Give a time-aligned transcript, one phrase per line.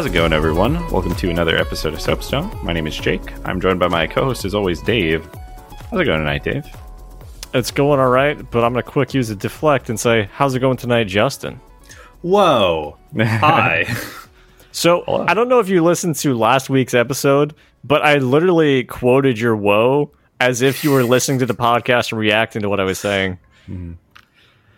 [0.00, 0.76] How's it going, everyone?
[0.90, 2.50] Welcome to another episode of Soapstone.
[2.64, 3.20] My name is Jake.
[3.46, 5.28] I'm joined by my co-host, as always, Dave.
[5.90, 6.64] How's it going tonight, Dave?
[7.52, 10.54] It's going all right, but I'm going to quick use a deflect and say, How's
[10.54, 11.60] it going tonight, Justin?
[12.22, 12.96] Whoa.
[13.18, 13.94] Hi.
[14.72, 15.26] So, Hello.
[15.28, 17.54] I don't know if you listened to last week's episode,
[17.84, 22.18] but I literally quoted your woe as if you were listening to the podcast and
[22.18, 23.38] reacting to what I was saying.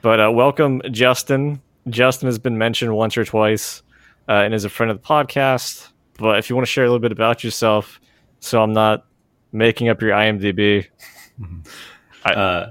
[0.00, 1.62] But uh, welcome, Justin.
[1.88, 3.84] Justin has been mentioned once or twice
[4.28, 5.88] uh, and is a friend of the podcast.
[6.18, 8.00] But if you want to share a little bit about yourself,
[8.40, 9.06] so I'm not
[9.52, 10.86] making up your IMDb.
[12.24, 12.70] Uh,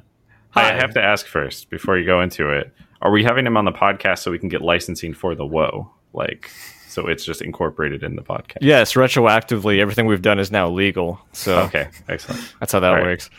[0.56, 2.74] I have to ask first before you go into it.
[3.02, 5.92] Are we having him on the podcast so we can get licensing for the woe?
[6.14, 6.50] Like,
[6.88, 8.60] so it's just incorporated in the podcast.
[8.62, 11.20] Yes, retroactively, everything we've done is now legal.
[11.34, 12.54] So Okay, excellent.
[12.62, 13.04] that's how that All right.
[13.04, 13.30] works.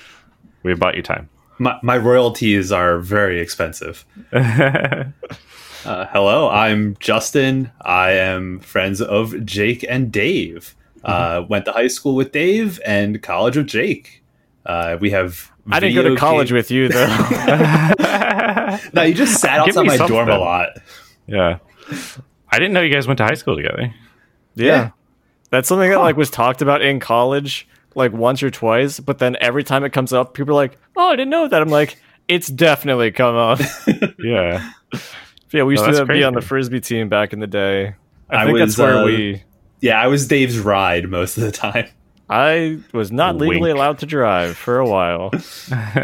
[0.64, 1.30] We have bought you time.
[1.58, 4.04] My, my royalties are very expensive.
[5.84, 7.70] Uh, hello, I'm Justin.
[7.80, 10.76] I am friends of Jake and Dave.
[11.04, 14.22] Uh, went to high school with Dave and college with Jake.
[14.64, 15.50] Uh, we have.
[15.70, 17.06] I didn't go to college game- with you though.
[18.94, 20.70] No, you just sat Give outside me my dorm a lot.
[21.26, 21.58] yeah.
[22.50, 23.92] I didn't know you guys went to high school together.
[24.54, 24.90] yeah.
[25.50, 29.36] That's something that like was talked about in college like once or twice, but then
[29.42, 31.98] every time it comes up, people are like, "Oh, I didn't know that." I'm like,
[32.28, 33.60] "It's definitely come up."
[34.18, 34.70] Yeah.
[35.52, 37.94] Yeah, we used Oh, to be on the frisbee team back in the day.
[38.30, 39.42] I, I think was, that's where uh, we.
[39.80, 41.88] Yeah, I was Dave's ride most of the time.
[42.30, 45.30] I was not legally allowed to drive for a while.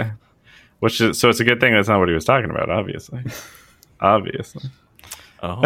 [0.81, 3.23] Which is so it's a good thing that's not what he was talking about, obviously.
[4.01, 4.70] obviously.
[5.42, 5.63] Oh.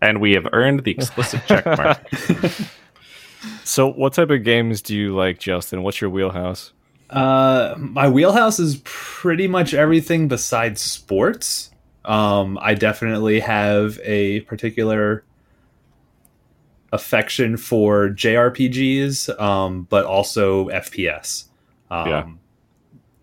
[0.00, 2.00] and we have earned the explicit check mark.
[3.64, 5.82] so, what type of games do you like, Justin?
[5.82, 6.72] What's your wheelhouse?
[7.10, 11.70] Uh, my wheelhouse is pretty much everything besides sports.
[12.04, 15.24] Um, I definitely have a particular
[16.92, 21.44] affection for JRPGs, um, but also FPS.
[21.90, 22.26] Um, Yeah.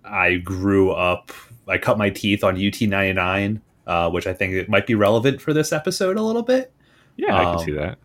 [0.06, 1.32] I grew up.
[1.68, 4.96] I cut my teeth on UT ninety nine, uh, which I think it might be
[4.96, 6.72] relevant for this episode a little bit.
[7.16, 7.98] Yeah, I can Um, see that.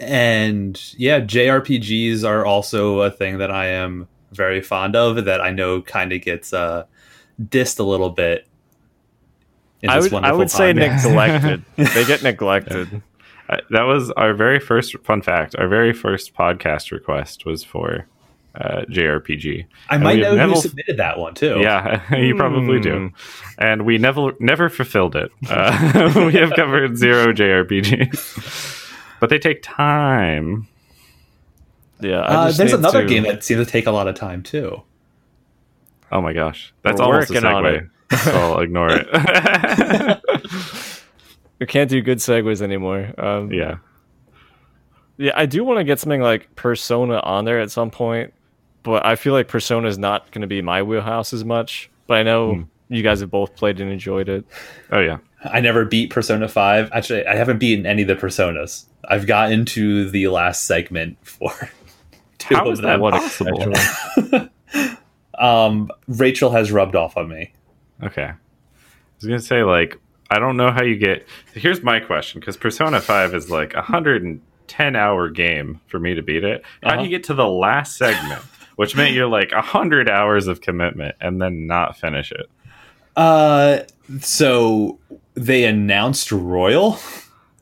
[0.00, 5.50] And yeah, JRPGs are also a thing that I am very fond of that I
[5.50, 6.84] know kind of gets uh,
[7.40, 8.46] dissed a little bit.
[9.84, 11.04] In I this would, I wonderful would say time.
[11.04, 11.64] neglected.
[11.76, 13.02] they get neglected.
[13.46, 15.54] Uh, That was our very first fun fact.
[15.58, 18.06] Our very first podcast request was for
[18.54, 19.66] uh, JRPG.
[19.90, 21.58] I and might know never- who submitted that one too.
[21.60, 23.08] Yeah, you probably do.
[23.08, 23.14] Hmm.
[23.58, 25.30] And we never never fulfilled it.
[25.50, 28.90] Uh, we have covered zero JRPGs,
[29.20, 30.66] but they take time.
[32.00, 34.14] Yeah, I Uh, just there's another to- game that seems to take a lot of
[34.14, 34.82] time too.
[36.10, 37.90] Oh my gosh, that's We're almost a working on segue.
[38.10, 40.20] So I'll ignore it.
[41.60, 43.14] We can't do good segues anymore.
[43.16, 43.76] Um, yeah.
[45.16, 48.34] Yeah, I do want to get something like Persona on there at some point,
[48.82, 51.88] but I feel like Persona is not going to be my wheelhouse as much.
[52.08, 52.62] But I know Hmm.
[52.88, 54.44] you guys have both played and enjoyed it.
[54.90, 55.18] Oh yeah.
[55.44, 56.90] I never beat Persona Five.
[56.92, 58.86] Actually, I haven't beaten any of the Personas.
[59.08, 61.52] I've gotten to the last segment for
[62.38, 62.88] two How of is them.
[62.88, 64.48] that What a possible?
[65.38, 67.52] Um, Rachel has rubbed off on me.
[68.02, 68.22] Okay.
[68.24, 68.34] I
[69.16, 69.98] was gonna say like
[70.30, 71.26] I don't know how you get.
[71.54, 75.98] Here's my question because Persona Five is like a hundred and ten hour game for
[76.00, 76.62] me to beat it.
[76.82, 77.02] How do Uh-huh.
[77.04, 78.42] you get to the last segment,
[78.76, 82.46] which meant you're like a hundred hours of commitment and then not finish it?
[83.16, 83.80] Uh,
[84.20, 84.98] so
[85.34, 86.98] they announced Royal,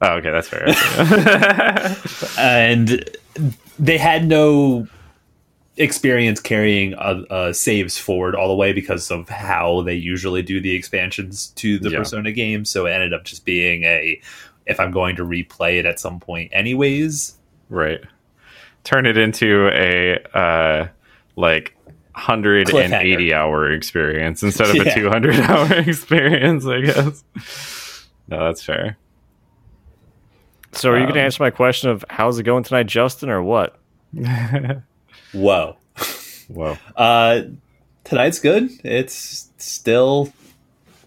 [0.00, 0.66] Oh, okay, that's fair.
[2.39, 3.09] and
[3.78, 4.86] they had no
[5.77, 10.60] experience carrying uh, uh, saves forward all the way because of how they usually do
[10.60, 11.98] the expansions to the Yeah.
[11.98, 12.65] Persona game.
[12.65, 14.21] So it ended up just being a
[14.66, 17.36] if I'm going to replay it at some point, anyways.
[17.69, 18.01] right.
[18.84, 20.89] Turn it into a uh,
[21.36, 21.77] like.
[22.15, 27.25] 180 hour experience instead of a 200 hour experience, I guess.
[28.28, 28.98] No, that's fair.
[30.72, 33.30] So, are you going to Um, answer my question of how's it going tonight, Justin,
[33.30, 33.78] or what?
[35.32, 35.76] Whoa.
[36.48, 36.76] Whoa.
[36.96, 37.42] Uh,
[38.04, 38.70] tonight's good.
[38.84, 40.32] It's still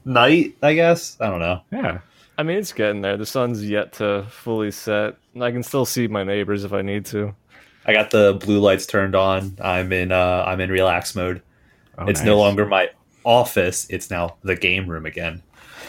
[0.04, 1.18] night, I guess.
[1.20, 1.62] I don't know.
[1.72, 2.00] Yeah.
[2.38, 3.18] I mean, it's getting there.
[3.18, 5.16] The sun's yet to fully set.
[5.34, 7.34] and I can still see my neighbors if I need to.
[7.86, 9.58] I got the blue lights turned on.
[9.62, 11.42] I'm in uh I'm in relax mode.
[11.98, 12.26] Oh, it's nice.
[12.26, 12.90] no longer my
[13.24, 15.42] office, it's now the game room again.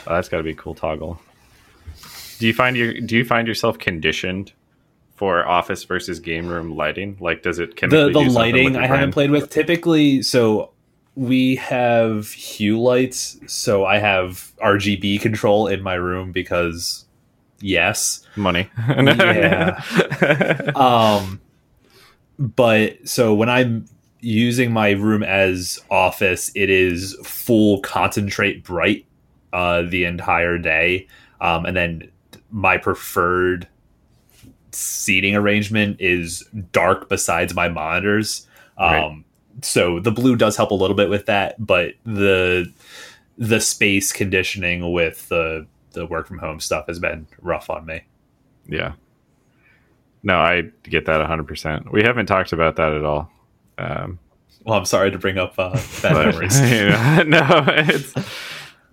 [0.06, 1.20] Oh, that's got to be a cool toggle.
[2.38, 4.52] Do you find your Do you find yourself conditioned
[5.16, 7.16] for office versus game room lighting?
[7.20, 10.72] Like, does it The chemically the lighting I haven't played with typically so
[11.16, 17.06] we have hue lights, so I have RGB control in my room because
[17.60, 18.24] yes.
[18.36, 18.68] Money.
[18.88, 19.80] Yeah.
[20.76, 21.40] um,
[22.38, 23.86] but so when I'm
[24.20, 29.06] using my room as office, it is full concentrate bright
[29.54, 31.06] uh, the entire day,
[31.40, 32.10] um, and then
[32.50, 33.66] my preferred
[34.76, 38.46] seating arrangement is dark besides my monitors.
[38.78, 39.24] Um, right.
[39.62, 42.72] So the blue does help a little bit with that, but the
[43.38, 48.02] the space conditioning with the the work from home stuff has been rough on me.
[48.66, 48.92] Yeah.
[50.22, 51.92] No, I get that 100%.
[51.92, 53.30] We haven't talked about that at all.
[53.78, 54.18] Um,
[54.64, 55.70] well, I'm sorry to bring up uh,
[56.02, 56.60] bad memories.
[56.70, 58.14] You know, no, it's.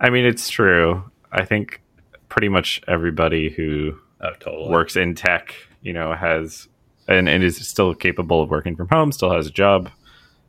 [0.00, 1.02] I mean, it's true.
[1.32, 1.82] I think
[2.28, 4.70] pretty much everybody who oh, totally.
[4.70, 5.54] works in tech,
[5.84, 6.68] you know, has
[7.06, 9.90] and, and is still capable of working from home, still has a job.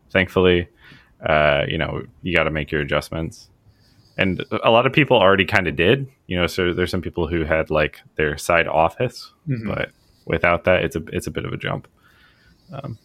[0.10, 0.68] Thankfully,
[1.24, 3.50] uh, you know, you got to make your adjustments.
[4.18, 6.48] And a lot of people already kind of did, you know.
[6.48, 9.68] So there's some people who had like their side office, mm-hmm.
[9.68, 9.92] but
[10.26, 11.88] without that, it's a it's a bit of a jump.
[12.72, 12.98] Um,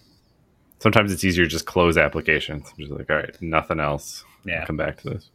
[0.78, 2.68] sometimes it's easier to just close applications.
[2.70, 4.24] I'm just like, all right, nothing else.
[4.44, 5.30] Yeah, I'll come back to this.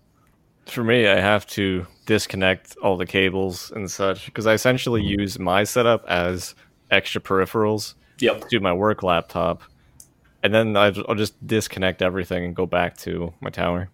[0.65, 5.19] For me, I have to disconnect all the cables and such because I essentially mm-hmm.
[5.19, 6.56] use my setup as
[6.91, 7.95] extra peripherals.
[8.19, 8.47] Yep.
[8.49, 9.61] To my work laptop,
[10.41, 13.89] and then I'll just disconnect everything and go back to my tower.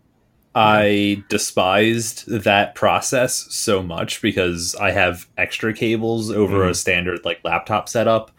[0.54, 6.70] I despised that process so much because I have extra cables over mm.
[6.70, 8.32] a standard like laptop setup.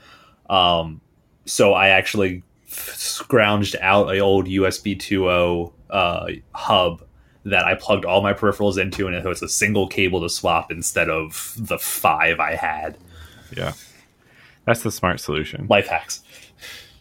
[0.51, 1.01] Um,
[1.47, 7.03] so I actually scrounged out a old USB 2.0 uh, hub
[7.45, 10.71] that I plugged all my peripherals into, and it was a single cable to swap
[10.71, 12.99] instead of the five I had.
[13.57, 13.73] Yeah,
[14.65, 15.67] that's the smart solution.
[15.69, 16.23] Life hacks.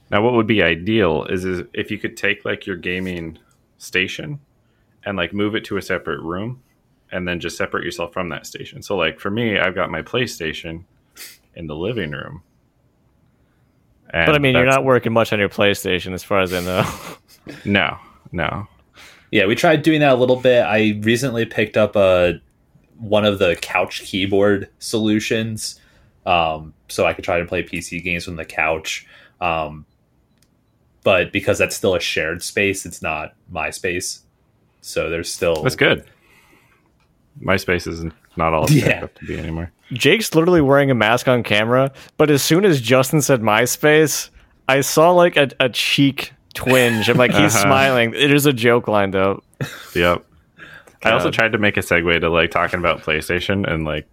[0.10, 3.38] Now, what would be ideal is, is if you could take like your gaming
[3.78, 4.40] station
[5.06, 6.62] and like move it to a separate room,
[7.12, 8.81] and then just separate yourself from that station.
[8.81, 10.86] So, like for me, I've got my PlayStation
[11.56, 12.44] in the living room
[14.14, 16.60] and but I mean, you're not working much on your PlayStation, as far as I
[16.60, 16.86] know.
[17.66, 17.98] no,
[18.31, 18.68] no.
[19.31, 20.62] Yeah, we tried doing that a little bit.
[20.62, 22.42] I recently picked up a
[22.98, 25.80] one of the couch keyboard solutions,
[26.25, 29.07] um, so I could try to play PC games from the couch.
[29.39, 29.85] Um,
[31.03, 34.21] but because that's still a shared space, it's not my space.
[34.81, 36.06] So there's still that's good.
[37.39, 39.03] My space isn't not all yeah.
[39.03, 39.71] up to be anymore.
[39.94, 44.29] Jake's literally wearing a mask on camera, but as soon as Justin said MySpace,
[44.69, 47.09] I saw like a, a cheek twinge.
[47.09, 47.63] I'm like, he's uh-huh.
[47.63, 48.13] smiling.
[48.13, 49.44] It is a joke lined up.
[49.95, 50.25] Yep.
[51.01, 51.09] God.
[51.09, 54.07] I also tried to make a segue to like talking about PlayStation and like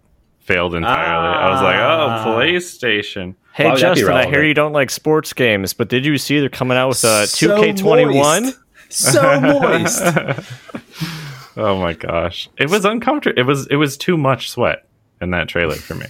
[0.49, 1.27] failed entirely.
[1.27, 1.47] Ah.
[1.47, 3.35] I was like, oh, PlayStation.
[3.53, 6.77] Hey, Justin, I hear you don't like sports games, but did you see they're coming
[6.77, 8.57] out with a so 2K21?
[8.89, 10.01] So moist.
[11.57, 12.49] oh my gosh.
[12.57, 13.39] It was uncomfortable.
[13.39, 14.87] It was it was too much sweat
[15.21, 16.07] in that trailer for me.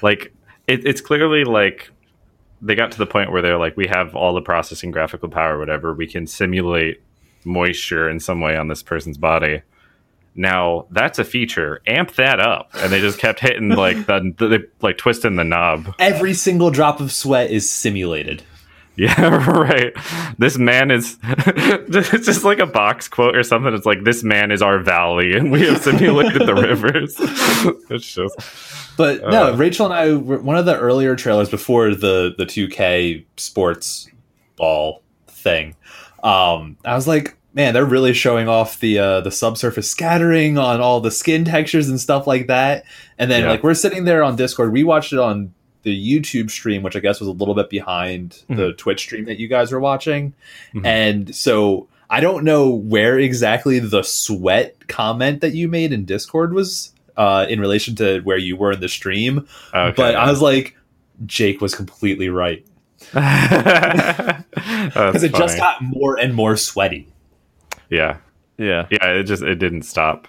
[0.00, 0.32] like
[0.66, 1.90] it, it's clearly like
[2.62, 5.58] they got to the point where they're like, we have all the processing graphical power,
[5.58, 5.92] whatever.
[5.92, 7.02] We can simulate
[7.44, 9.60] moisture in some way on this person's body.
[10.34, 11.82] Now that's a feature.
[11.86, 15.94] Amp that up, and they just kept hitting like the, the like twisting the knob.
[15.98, 18.42] Every single drop of sweat is simulated.
[18.94, 19.92] Yeah, right.
[20.38, 23.72] This man is it's just like a box quote or something.
[23.72, 27.16] It's like this man is our valley, and we have simulated the rivers.
[27.90, 28.36] it's just.
[28.96, 32.44] But no, uh, Rachel and I were one of the earlier trailers before the the
[32.44, 34.08] 2K sports
[34.56, 35.74] ball thing.
[36.22, 40.80] Um, I was like, man, they're really showing off the uh, the subsurface scattering on
[40.80, 42.84] all the skin textures and stuff like that.
[43.18, 43.50] And then yeah.
[43.50, 47.00] like we're sitting there on Discord, we watched it on the YouTube stream, which I
[47.00, 48.56] guess was a little bit behind mm-hmm.
[48.56, 50.32] the Twitch stream that you guys were watching.
[50.74, 50.86] Mm-hmm.
[50.86, 56.52] And so I don't know where exactly the sweat comment that you made in Discord
[56.52, 59.48] was uh, in relation to where you were in the stream.
[59.74, 59.94] Okay.
[59.96, 60.76] But I was like,
[61.26, 62.64] Jake was completely right.
[64.52, 67.11] Because it just got more and more sweaty.
[67.92, 68.16] Yeah.
[68.58, 68.86] Yeah.
[68.90, 69.06] Yeah.
[69.08, 70.26] It just, it didn't stop.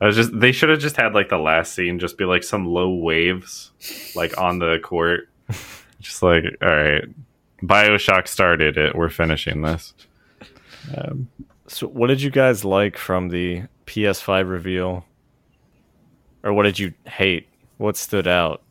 [0.00, 2.42] I was just they should have just had like the last scene just be like
[2.42, 3.70] some low waves
[4.16, 5.28] like on the court.
[6.00, 7.04] just like, all right.
[7.62, 8.96] Bioshock started it.
[8.96, 9.92] We're finishing this.
[10.96, 11.28] Um,
[11.66, 15.04] so what did you guys like from the PS5 reveal?
[16.42, 17.48] Or what did you hate?
[17.76, 18.62] What stood out?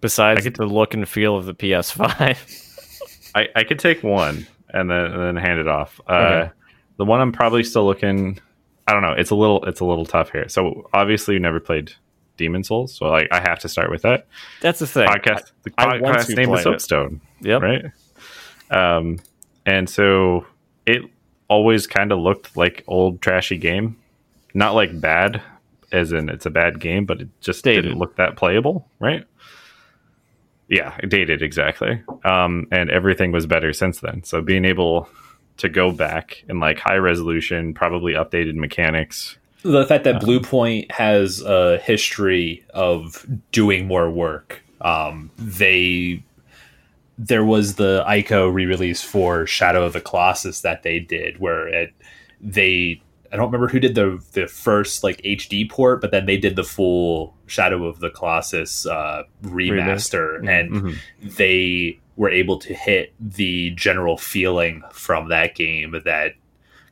[0.00, 3.30] Besides could, the look and feel of the PS5.
[3.34, 6.00] I, I could take one and then and then hand it off.
[6.08, 6.50] Uh, okay.
[6.96, 8.40] The one I'm probably still looking
[8.86, 9.12] I don't know.
[9.12, 10.48] It's a little it's a little tough here.
[10.48, 11.92] So obviously you never played
[12.36, 14.26] Demon Souls, so like I have to start with that.
[14.60, 15.08] That's the thing.
[15.08, 17.20] Podcast the I, podcast I name is Soapstone.
[17.40, 17.62] Yep.
[17.62, 17.84] Right.
[18.70, 19.18] Um,
[19.64, 20.46] and so
[20.86, 21.02] it
[21.48, 23.96] always kind of looked like old trashy game,
[24.52, 25.40] not like bad.
[25.92, 27.84] as in it's a bad game, but it just Dated.
[27.84, 29.24] didn't look that playable, right?
[30.68, 32.02] Yeah, dated exactly.
[32.24, 34.24] Um, and everything was better since then.
[34.24, 35.08] So being able
[35.58, 39.36] to go back in like high resolution, probably updated mechanics.
[39.62, 44.62] the fact that Bluepoint has a history of doing more work.
[44.80, 46.22] Um, they
[47.16, 51.94] there was the ICO re-release for Shadow of the Colossus that they did, where it
[52.40, 53.00] they
[53.32, 56.56] I don't remember who did the the first like HD port, but then they did
[56.56, 60.96] the full Shadow of the Colossus uh, remaster, and Mhm.
[61.36, 66.34] they were able to hit the general feeling from that game that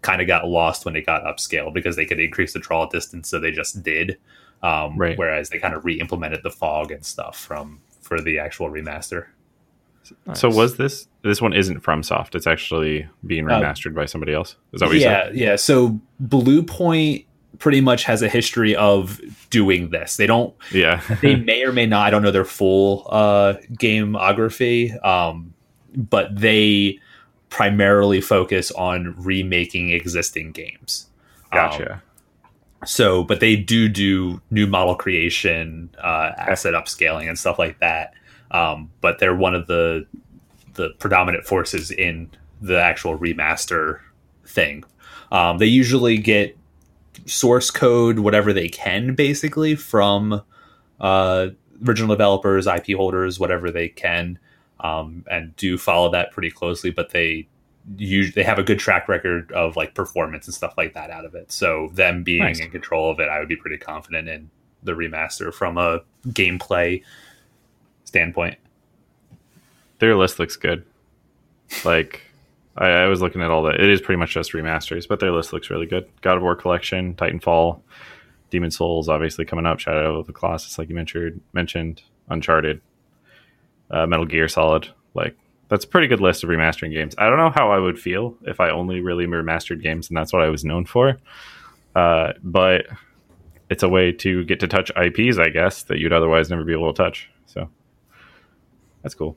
[0.01, 3.29] kind of got lost when it got upscaled because they could increase the draw distance,
[3.29, 4.19] so they just did.
[4.63, 5.17] Um, Right.
[5.19, 9.27] Whereas they kind of re-implemented the fog and stuff from for the actual remaster.
[10.35, 12.35] So was this this one isn't FromSoft?
[12.35, 14.57] It's actually being Uh, remastered by somebody else.
[14.73, 15.37] Is that what you yeah, said?
[15.37, 15.57] Yeah, yeah.
[15.57, 17.27] So Bluepoint
[17.63, 20.17] pretty much has a history of doing this.
[20.17, 21.01] They don't Yeah.
[21.23, 22.09] they may or may not.
[22.09, 25.55] I don't know their full uh, gameography, um,
[25.95, 26.99] but they
[27.51, 31.07] primarily focus on remaking existing games.
[31.53, 32.03] Um, gotcha.
[32.85, 38.13] so, but they do do new model creation, uh, asset upscaling, and stuff like that.
[38.51, 40.05] Um, but they're one of the
[40.75, 42.29] the predominant forces in
[42.61, 44.01] the actual remaster
[44.45, 44.83] thing.
[45.31, 46.57] Um, they usually get
[47.27, 50.43] source code, whatever they can, basically from
[51.01, 51.49] uh,
[51.87, 54.39] original developers, IP holders, whatever they can,
[54.81, 56.91] um, and do follow that pretty closely.
[56.91, 57.49] But they
[57.97, 61.35] they have a good track record of like performance and stuff like that out of
[61.35, 61.51] it.
[61.51, 62.61] So them being Nice.
[62.61, 64.51] in control of it, I would be pretty confident in
[64.85, 67.03] the remaster from a gameplay
[68.05, 68.57] standpoint.
[69.99, 70.85] Their list looks good.
[71.85, 72.23] Like
[72.77, 73.81] I, I was looking at all that.
[73.81, 76.09] It is pretty much just remasters, but their list looks really good.
[76.21, 77.81] God of War Collection, Titanfall,
[78.51, 79.79] Demon Souls, obviously coming up.
[79.79, 82.81] Shadow of the Colossus, like you mentioned, mentioned Uncharted,
[83.91, 84.89] uh, Metal Gear Solid.
[85.15, 85.37] Like
[85.69, 87.15] that's a pretty good list of remastering games.
[87.19, 90.33] I don't know how I would feel if I only really remastered games, and that's
[90.33, 91.19] what I was known for.
[91.95, 92.87] Uh, but
[93.71, 96.73] it's a way to get to touch IPs, I guess, that you'd otherwise never be
[96.73, 97.31] able to touch.
[97.47, 97.71] So
[99.03, 99.37] that's cool.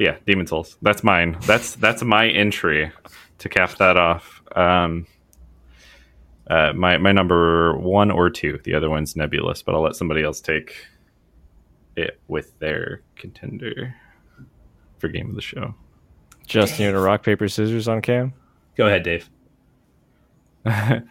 [0.00, 0.78] But yeah, Demon Souls.
[0.80, 1.36] That's mine.
[1.42, 2.90] That's that's my entry
[3.36, 4.40] to cap that off.
[4.56, 5.06] Um,
[6.46, 8.58] uh, my my number one or two.
[8.64, 10.74] The other one's nebulous, but I'll let somebody else take
[11.96, 13.94] it with their contender
[14.96, 15.74] for game of the show.
[16.46, 18.32] Justin, you want to rock paper scissors on cam?
[18.76, 19.28] Go ahead, Dave.
[20.64, 21.02] Oh,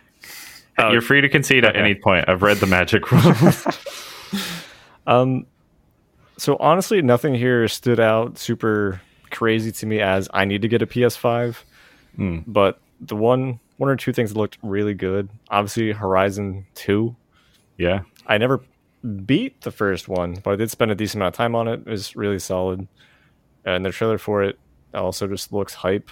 [0.91, 2.27] You're free to concede at any point.
[2.27, 3.67] I've read the magic rules.
[5.08, 5.48] Um,
[6.39, 10.81] so honestly, nothing here stood out super crazy to me as I need to get
[10.81, 11.55] a PS5.
[12.15, 12.39] Hmm.
[12.48, 15.29] But the one one or two things that looked really good.
[15.50, 17.15] Obviously, Horizon Two.
[17.77, 18.62] yeah, I never
[19.25, 21.81] beat the first one, but I did spend a decent amount of time on it.
[21.86, 22.88] It was really solid,
[23.65, 24.60] and the trailer for it
[24.93, 26.10] also just looks hype.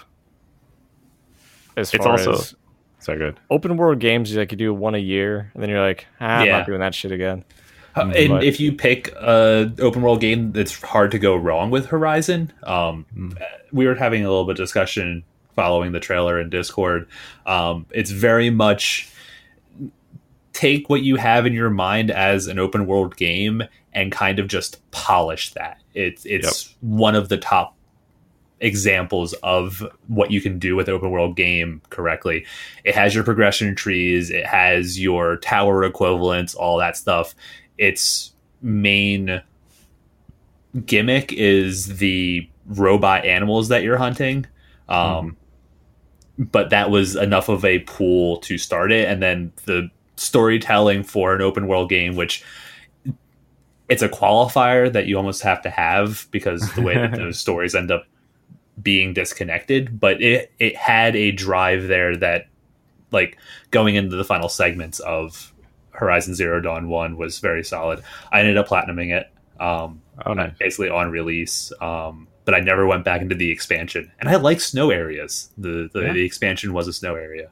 [1.76, 2.54] As It's far also- as
[3.00, 3.38] so good.
[3.50, 6.38] open world games, you like you do one a year, and then you're like, ah,
[6.38, 7.44] I'm not doing that shit again.
[7.98, 11.70] Uh, and But- if you pick a open world game that's hard to go wrong
[11.70, 13.36] with Horizon, um, Mm.
[13.72, 15.24] we were having a little bit of discussion
[15.56, 17.06] following the trailer in Discord.
[17.46, 19.08] Um, it's very much
[20.52, 23.62] take what you have in your mind as an open world game
[23.92, 25.78] and kind of just polish that.
[25.94, 27.74] It's it's one of the top
[28.60, 32.44] examples of what you can do with open world game correctly.
[32.84, 37.34] It has your progression trees, it has your tower equivalents, all that stuff.
[37.78, 39.40] Its main
[40.84, 44.46] gimmick is the robot animals that you're hunting.
[44.88, 45.36] Um,
[46.38, 49.08] But that was enough of a pool to start it.
[49.08, 52.44] And then the storytelling for an open world game, which
[53.88, 57.74] it's a qualifier that you almost have to have because the way that those stories
[57.74, 58.04] end up
[58.82, 59.98] being disconnected.
[59.98, 62.46] But it, it had a drive there that,
[63.10, 63.38] like,
[63.70, 65.52] going into the final segments of
[65.98, 68.02] Horizon Zero Dawn 1 was very solid.
[68.32, 69.30] I ended up platinuming it.
[69.60, 70.52] Um, Oh, nice.
[70.58, 71.72] basically on release.
[71.80, 75.50] Um, but I never went back into the expansion, and I like snow areas.
[75.58, 76.12] The the, Yeah.
[76.14, 77.50] the expansion was a snow area.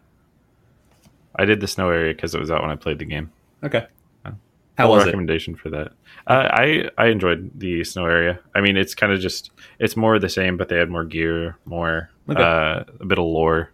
[1.36, 3.30] I did the snow area because it was out when I played the game.
[3.62, 3.86] Okay,
[4.24, 4.32] Yeah.
[4.78, 5.06] how Full was it?
[5.08, 5.92] recommendation for that.
[6.26, 8.38] Uh, I I enjoyed the snow area.
[8.54, 11.04] I mean, it's kind of just it's more of the same, but they had more
[11.04, 12.42] gear, more Okay.
[12.42, 13.70] uh, a bit of lore,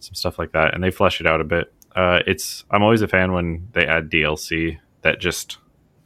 [0.00, 1.72] some stuff like that, and they flesh it out a bit.
[1.96, 5.58] Uh, it's I'm always a fan when they add DLC that just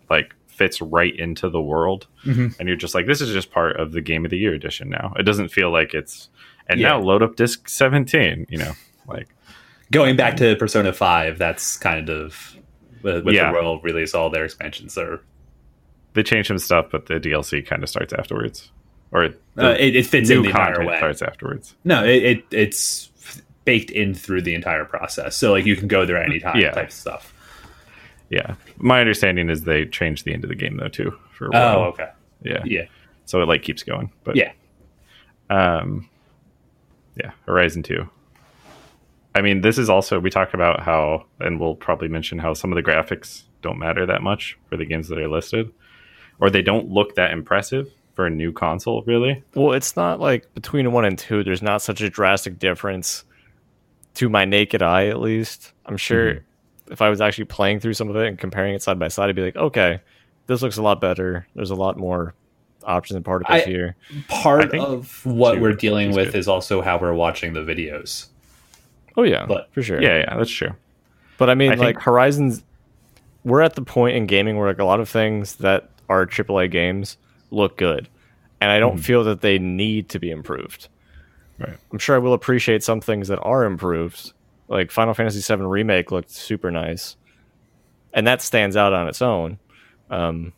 [0.09, 2.55] like fits right into the Royal, Mhm.
[2.59, 4.89] and you're just like, this is just part of the game of the year edition
[4.89, 5.13] now.
[5.19, 6.29] It doesn't feel like it's
[6.69, 6.91] and Yeah.
[6.91, 8.47] now load up disc 17.
[8.49, 8.73] You know,
[9.09, 9.29] like
[9.91, 12.57] going back to Persona Five, that's kind of
[13.03, 13.49] with, with Yeah.
[13.51, 14.15] the world release.
[14.15, 15.21] All their expansions are
[16.15, 18.71] They change some stuff, but the DLC kind of starts afterwards,
[19.13, 19.25] or
[19.59, 20.99] uh, it, it fits in the entire way.
[20.99, 21.75] starts afterwards.
[21.85, 23.10] No, it, it it's
[23.71, 25.37] baked in through the entire process.
[25.37, 26.73] So like you can go there anytime Yeah.
[26.73, 27.33] type stuff.
[28.29, 31.17] Yeah, my understanding is they changed the end of the game though too.
[31.37, 31.89] For a Oh, while.
[31.91, 32.09] okay.
[32.43, 32.87] yeah, Yeah.
[33.27, 34.50] So it like keeps going, but Yeah.
[35.50, 36.09] um,
[37.17, 38.11] yeah, Horizon Two.
[39.37, 42.73] I mean, this is also we talked about how, and we'll probably mention how some
[42.73, 45.71] of the graphics don't matter that much for the games that are listed,
[46.41, 47.87] or they don't look that impressive
[48.17, 49.45] for a new console, really.
[49.55, 51.45] Well, it's not like between one and two.
[51.45, 53.23] There's not such a drastic difference
[54.14, 55.73] to my naked eye, at least.
[55.87, 56.93] I'm sure Mm-hmm.
[56.93, 59.29] if I was actually playing through some of it and comparing it side by side,
[59.29, 60.00] I'd be like, okay,
[60.47, 61.47] this looks a lot better.
[61.55, 62.35] There's a lot more
[62.85, 63.97] options and particles I- here.
[64.29, 66.38] Part of what two we're dealing is with good.
[66.38, 68.26] is also how we're watching the videos.
[69.17, 70.00] Oh yeah, But- for sure.
[70.02, 70.75] Yeah, yeah, that's true.
[71.38, 72.62] But I mean, I like think- Horizons,
[73.45, 76.71] we're at the point in gaming where like a lot of things that are AAA
[76.71, 77.17] games
[77.50, 78.09] look good,
[78.61, 79.02] and I don't Mm-hmm.
[79.02, 80.88] feel that they need to be improved.
[81.61, 81.76] Right.
[81.93, 84.33] I'm sure I will appreciate some things that are improved,
[84.69, 87.17] like Final Fantasy VII Remake looked super nice,
[88.14, 89.59] and that stands out on its own,
[90.11, 90.52] um,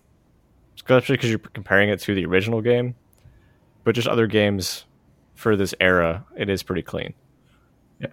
[0.77, 2.95] especially because you're comparing it to the original game.
[3.85, 4.85] But just other games
[5.35, 7.15] for this era, it is pretty clean.
[7.99, 8.09] Yeah.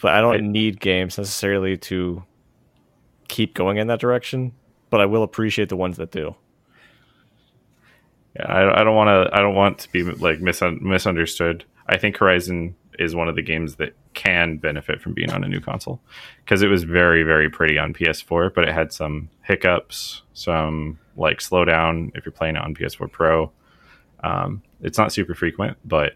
[0.00, 2.22] but I don't I- need games necessarily to
[3.26, 4.52] keep going in that direction.
[4.90, 6.34] But I will appreciate the ones that do.
[8.36, 9.36] Yeah, I, I don't want to.
[9.36, 11.64] I don't want to be like misun- misunderstood.
[11.88, 15.48] I think Horizon is one of the games that can benefit from being on a
[15.48, 16.00] new console
[16.44, 21.38] because it was very, very pretty on PS4, but it had some hiccups, some like
[21.38, 23.52] slowdown if you're playing it on PS4 Pro.
[24.24, 26.14] Um, it's not super frequent, but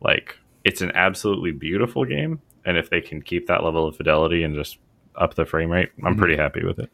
[0.00, 4.42] like it's an absolutely beautiful game, and if they can keep that level of fidelity
[4.44, 4.78] and just
[5.16, 6.18] up the frame rate, I'm Mhm.
[6.18, 6.90] pretty happy with it.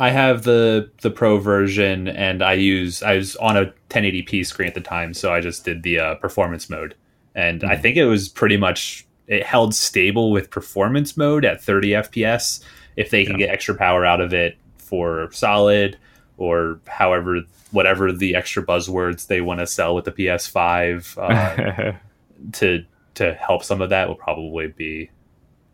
[0.00, 4.66] I have the the pro version, and I use I was on a 1080p screen
[4.68, 6.94] at the time, so I just did the uh, performance mode,
[7.34, 11.90] and I think it was pretty much it held stable with performance mode at 30
[11.90, 12.64] FPS.
[12.96, 13.46] If they can Yeah.
[13.46, 15.96] get extra power out of it for solid,
[16.38, 21.92] or however whatever the extra buzzwords they want to sell with the PS5 uh,
[22.52, 22.84] to
[23.14, 25.10] to help some of that will probably be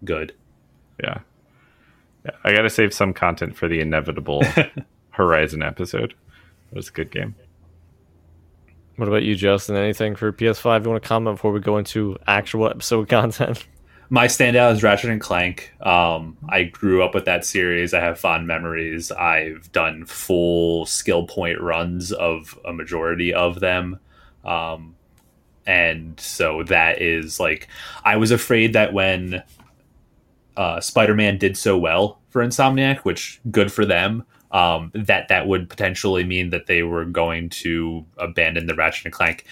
[0.04, 0.34] good.
[1.02, 1.20] Yeah.
[2.26, 2.32] Yeah.
[2.44, 4.42] I got to save some content for the inevitable
[5.10, 6.14] Horizon episode.
[6.72, 7.36] It was a good game.
[8.96, 9.76] What about you, Justin?
[9.76, 13.66] Anything for PS5 you want to comment before we go into actual episode content?
[14.08, 15.72] my standout is Ratchet and Clank.
[15.80, 17.92] Um, I grew up with that series.
[17.92, 19.10] I have fond memories.
[19.12, 23.98] I've done full skill point runs of a majority of them.
[24.44, 24.94] Um,
[25.66, 27.68] and so that is like,
[28.04, 29.42] I was afraid that when
[30.57, 35.47] uh, Spider Man did so well for Insomniac, which good for them, um, that that
[35.47, 39.45] would potentially mean that they were going to abandon the Ratchet and Clank.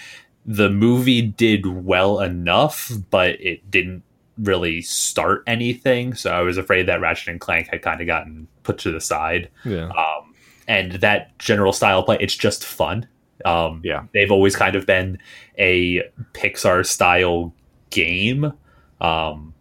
[0.45, 4.03] The movie did well enough, but it didn't
[4.37, 6.13] really start anything.
[6.13, 9.01] So I was afraid that Ratchet and Clank had kind of gotten put to the
[9.01, 9.49] side.
[9.63, 9.87] Yeah.
[9.89, 10.35] Um,
[10.67, 13.07] and that general style play, it's just fun.
[13.43, 14.03] Um, Yeah.
[14.13, 15.17] they've always kind of been
[15.57, 17.53] a Pixar style
[17.89, 18.53] game.
[19.01, 19.53] Um,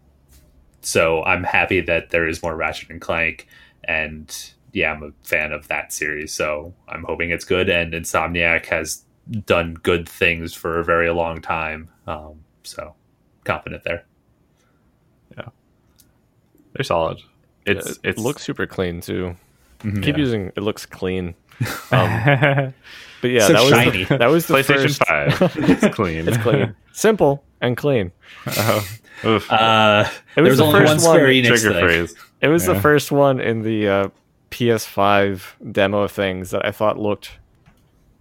[0.84, 3.46] so I'm happy that there is more Ratchet and Clank,
[3.84, 4.34] and
[4.72, 6.32] yeah, I'm a fan of that series.
[6.32, 7.68] So I'm hoping it's good.
[7.70, 9.02] And Insomniac has
[9.46, 11.88] done good things for a very long time.
[12.06, 12.94] Um, so
[13.44, 14.04] confident there.
[15.36, 15.48] Yeah,
[16.74, 17.18] they're solid.
[17.66, 19.36] It's it looks super clean too.
[19.80, 20.02] Mhm.
[20.02, 20.20] Keep Yeah.
[20.20, 21.34] using it looks clean.
[21.92, 22.74] Um,
[23.22, 23.92] but yeah, So that was.
[24.08, 25.70] The, that was the PlayStation first- 5.
[25.70, 26.26] It's clean.
[26.28, 28.10] it's clean, simple, and clean.
[28.48, 29.00] Oh, oof.
[29.22, 31.84] Uh, It was there's the first one one- Square Enix Trigger thing.
[31.84, 32.14] phrase.
[32.40, 34.08] It was the first one in the uh,
[34.50, 37.32] PS5 demo of things that I thought looked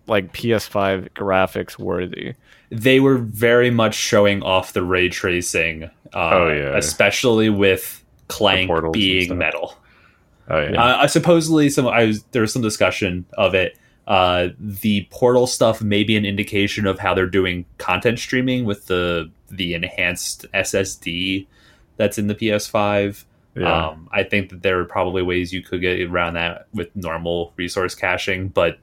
[0.08, 2.34] like PS5 graphics worthy.
[2.69, 5.84] they were very much showing off the ray tracing.
[6.13, 6.77] Uh, Oh, yeah.
[6.77, 9.77] especially with Clank being metal.
[10.49, 10.82] Oh yeah.
[10.82, 13.77] Uh, I supposedly some I was there was some discussion of it.
[14.06, 18.88] Uh, the portal stuff may be an indication of how they're doing content streaming with
[18.88, 21.48] the the enhanced SSD
[21.98, 23.24] that's in the PS5.
[23.56, 23.88] yeah.
[23.88, 27.54] Um, I think that there are probably ways you could get around that with normal
[27.56, 28.80] resource caching, but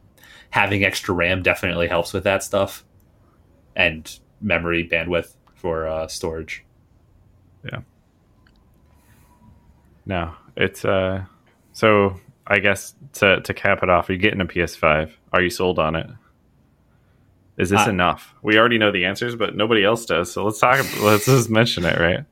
[0.51, 2.85] having extra RAM definitely helps with that stuff
[3.77, 6.65] and memory bandwidth for uh, storage.
[7.65, 7.81] Yeah.
[10.07, 11.25] No, it's uh.
[11.73, 12.19] So
[12.51, 15.11] I guess to to cap it off, are you getting a PS5?
[15.33, 16.07] Are you sold on it?
[17.57, 18.35] Is this Uh, enough?
[18.43, 20.33] We already know the answers, but nobody else does.
[20.33, 20.79] So let's talk.
[21.01, 22.25] let's just mention it, right?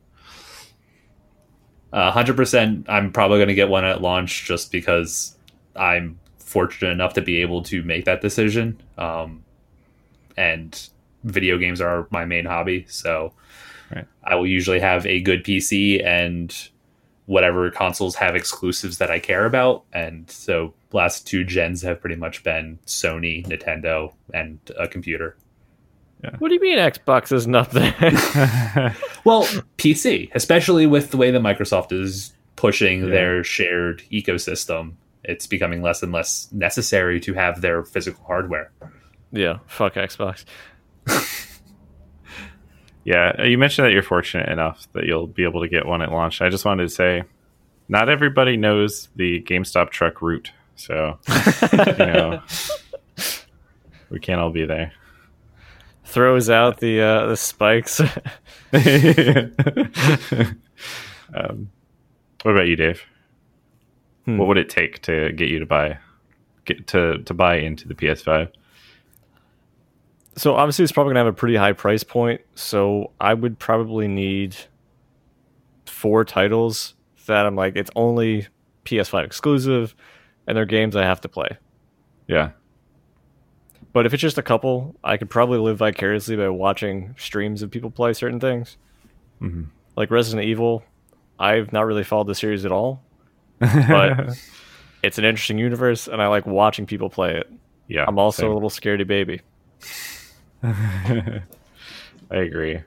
[1.92, 5.36] Uh, 100%, I'm probably going to get one at launch just because
[5.74, 8.78] I'm fortunate enough to be able to make that decision.
[8.98, 9.42] Um,
[10.36, 10.88] and
[11.24, 12.84] video games are my main hobby.
[12.88, 13.32] So
[13.94, 14.04] Right.
[14.22, 16.54] I will usually have a good PC and
[17.28, 19.84] whatever consoles have exclusives that I care about.
[19.92, 25.36] And so last two gens have pretty much been Sony, Nintendo, and a computer.
[26.40, 27.92] What do you mean Xbox is nothing?
[29.24, 29.44] Well,
[29.76, 33.10] PC, especially with the way that Microsoft is pushing Yeah.
[33.10, 38.72] their shared ecosystem, it's becoming less and less necessary to have their physical hardware.
[39.32, 40.44] yeah, fuck Xbox.
[43.08, 46.12] Yeah, you mentioned that you're fortunate enough that you'll be able to get one at
[46.12, 46.42] launch.
[46.42, 47.22] I just wanted to say,
[47.88, 51.18] not everybody knows the GameStop truck route, so
[51.72, 52.42] you know
[54.10, 54.92] we can't all be there.
[56.04, 57.98] Throws out the uh, the spikes.
[61.34, 61.70] um,
[62.42, 63.00] what about you, Dave?
[64.26, 64.36] Hmm.
[64.36, 65.96] What would it take to get you to buy
[66.66, 68.52] get to to buy into the PS5?
[70.38, 72.40] So obviously it's probably gonna have a pretty high price point.
[72.54, 74.56] So I would probably need
[75.86, 76.94] four titles
[77.26, 78.46] that I'm like it's only
[78.84, 79.94] PS5 exclusive,
[80.46, 81.48] and they're games I have to play.
[82.26, 82.50] Yeah,
[83.94, 87.70] But if it's just a couple, I could probably live vicariously by watching streams of
[87.70, 88.76] people play certain things.
[89.40, 89.68] Mhm.
[89.96, 90.84] Like Resident Evil,
[91.38, 93.02] I've not really followed the series at all,
[93.60, 94.36] but
[95.02, 97.50] it's an interesting universe, and I like watching people play it.
[97.88, 98.04] yeah.
[98.06, 98.50] I'm also same.
[98.50, 99.40] a little scaredy baby.
[100.62, 102.80] I agree.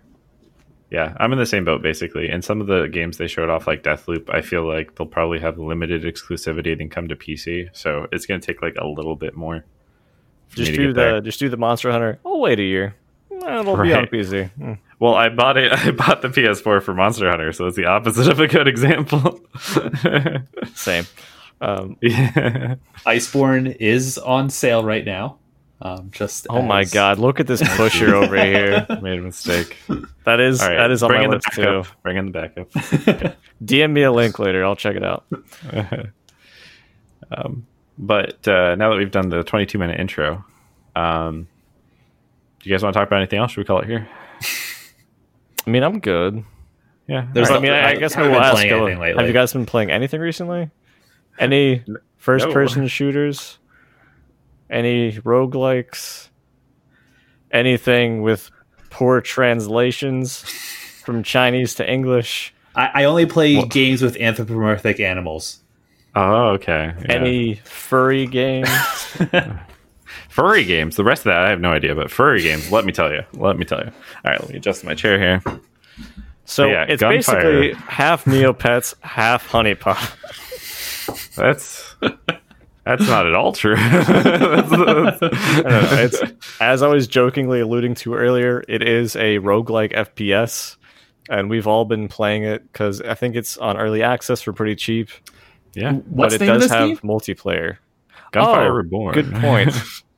[0.89, 2.27] Yeah, I'm in the same boat basically.
[2.29, 5.39] And some of the games they showed off, like Deathloop, I feel like they'll probably
[5.39, 7.69] have limited exclusivity than come to PC.
[7.73, 9.63] So it's going to take like a little bit more.
[10.49, 11.13] Just do get there.
[11.15, 12.19] the just do the Monster Hunter.
[12.25, 12.95] I'll wait a year.
[13.31, 14.51] Eh, It'll be on PC.
[14.51, 14.73] Hmm.
[14.99, 15.71] Well, I bought it.
[15.85, 19.39] I bought the PS4 for Monster Hunter, so it's the opposite of a good example.
[20.75, 21.05] Same.
[21.61, 22.75] Um, yeah.
[23.05, 25.37] Iceborne is on sale right now.
[25.83, 28.85] Um, just oh my god, look at this pusher over here.
[29.01, 29.75] Made a mistake.
[30.25, 31.61] That is All right, that is on bring my in the list too.
[31.63, 32.01] backup.
[32.03, 32.69] Bring in the backup.
[33.65, 34.63] DM me a link later.
[34.63, 35.25] I'll check it out.
[37.31, 37.65] um,
[37.97, 40.43] but uh, now that we've done the 22 minute intro,
[40.95, 41.47] um,
[42.59, 43.51] do you guys want to talk about anything else?
[43.51, 44.07] Should we call it here?
[45.65, 46.43] I mean, I'm good.
[47.07, 47.27] Yeah.
[47.33, 47.61] There's But, all I right.
[47.63, 48.55] mean, I, I I guess haven't we'll been ask.
[48.67, 49.13] playing lately.
[49.19, 50.69] Have you guys been playing anything recently?
[51.39, 51.83] Any
[52.17, 53.57] first-person shooters?
[54.71, 56.29] Any roguelikes?
[57.51, 58.49] Anything with
[58.89, 60.41] poor translations
[61.03, 62.53] from Chinese to English?
[62.75, 65.59] I, I only play games with anthropomorphic animals.
[66.15, 66.93] Oh, okay.
[67.01, 67.05] Yeah.
[67.13, 68.69] Any furry games?
[70.29, 70.95] furry games?
[70.95, 72.71] The rest of that I have no idea, but furry games.
[72.71, 73.23] Let me tell you.
[73.33, 73.91] Let me tell you.
[74.25, 75.41] All right, let me adjust my chair here.
[76.45, 77.17] So Yeah, it's gunfire.
[77.41, 80.15] basically half Neopets, half Honeypot.
[81.35, 81.95] That's
[82.97, 83.75] that's not at all true.
[83.75, 86.21] That's- that's- know, it's
[86.59, 90.77] as I was jokingly alluding to earlier, it is a roguelike FPS.
[91.29, 94.75] And we've all been playing it because I think it's on early access for pretty
[94.75, 95.09] cheap.
[95.73, 95.93] yeah.
[95.93, 96.97] What's but it does have game?
[96.97, 97.77] multiplayer.
[98.31, 99.13] Gunfire Oh, Reborn.
[99.13, 99.71] Good point.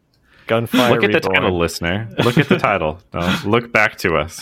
[0.47, 0.91] Gunfire.
[0.91, 2.09] Look at the title, listener.
[2.23, 2.99] Look at the title.
[3.13, 4.35] No, look back to us.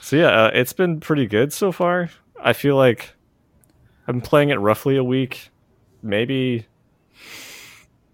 [0.00, 2.10] So yeah, uh, it's been pretty good so far.
[2.42, 3.14] I feel like
[4.08, 5.50] I've been playing it roughly a week,
[6.02, 6.66] maybe.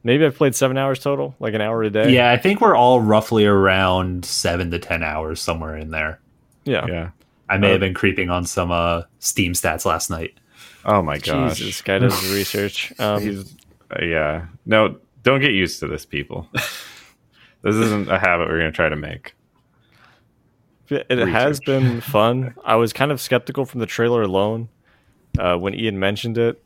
[0.03, 2.13] Maybe I've played seven hours total, like an hour a day.
[2.13, 6.21] Yeah, I think we're all roughly around seven to ten hours somewhere in there.
[6.65, 6.85] yeah.
[6.87, 7.11] yeah.
[7.49, 10.35] I may Uh, have been creeping on some uh, Steam stats last night.
[10.87, 11.59] Oh my gosh.
[11.59, 12.93] Jesus, guy does his research.
[12.99, 13.45] Um,
[13.91, 14.47] uh, yeah.
[14.67, 16.49] No, don't get used to this, people.
[17.63, 19.35] this isn't a habit we're going to try to make.
[20.89, 22.55] It it has been fun.
[22.65, 24.69] I was kind of skeptical from the trailer alone
[25.39, 26.63] uh, when Ian mentioned it,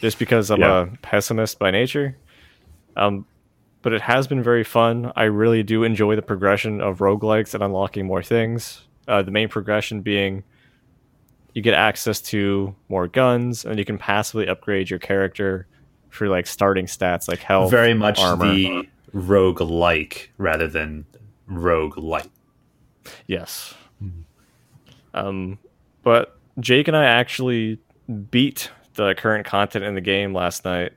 [0.00, 0.82] just because I'm Yeah.
[0.82, 2.16] a pessimist by nature.
[2.96, 3.26] Um,
[3.82, 5.12] but it has been very fun.
[5.16, 8.82] I really do enjoy the progression of roguelikes and unlocking more things.
[9.06, 10.42] Uh, the main progression being
[11.54, 15.66] you get access to more guns and you can passively upgrade your character
[16.10, 17.70] for like starting stats like health.
[17.70, 18.52] Very much armor.
[18.52, 21.06] the rogue like rather than
[21.50, 22.28] roguelite.
[23.26, 23.74] Yes.
[25.14, 25.58] Um,
[26.02, 27.78] but Jake and I actually
[28.30, 30.92] beat the current content in the game last night.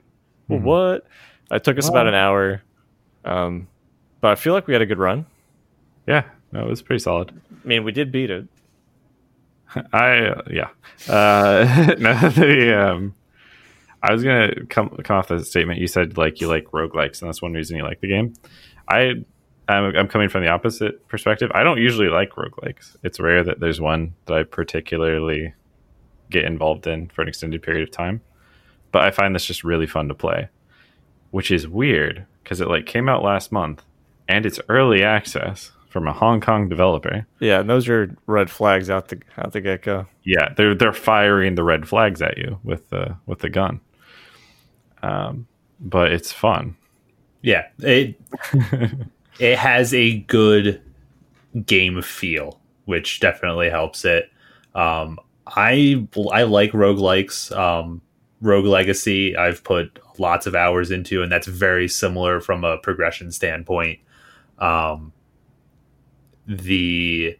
[0.47, 1.05] What?
[1.49, 2.61] It took us about an hour.
[3.23, 3.67] Um,
[4.19, 5.25] but I feel like we had a good run.
[6.07, 7.31] Yeah, no, it was pretty solid.
[7.63, 8.47] I mean, we did beat it.
[9.93, 10.69] I uh, yeah.
[11.07, 13.15] Uh, no, the um,
[14.01, 17.29] I was gonna come come off the statement you said like you like roguelikes and
[17.29, 18.33] that's one reason you like the game.
[18.87, 19.23] I
[19.67, 21.51] I'm, I'm coming from the opposite perspective.
[21.53, 22.95] I don't usually like roguelikes.
[23.03, 25.53] It's rare that there's one that I particularly
[26.29, 28.21] get involved in for an extended period of time.
[28.91, 30.49] But I find this just really fun to play,
[31.29, 33.83] which is weird because it like came out last month
[34.27, 37.25] and it's early access from a Hong Kong developer.
[37.39, 40.07] Yeah, and those are red flags out the out the get go.
[40.23, 43.81] Yeah, they're they're firing the red flags at you with the with the gun.
[45.03, 45.47] Um,
[45.79, 46.77] but it's fun.
[47.41, 48.19] Yeah, it
[49.39, 50.81] it has a good
[51.65, 54.29] game feel, which definitely helps it.
[54.75, 57.55] Um, I I like roguelikes.
[57.55, 58.01] Um,
[58.41, 63.31] Rogue Legacy, I've put lots of hours into, and that's very similar from a progression
[63.31, 63.99] standpoint.
[64.57, 65.13] Um,
[66.47, 67.37] the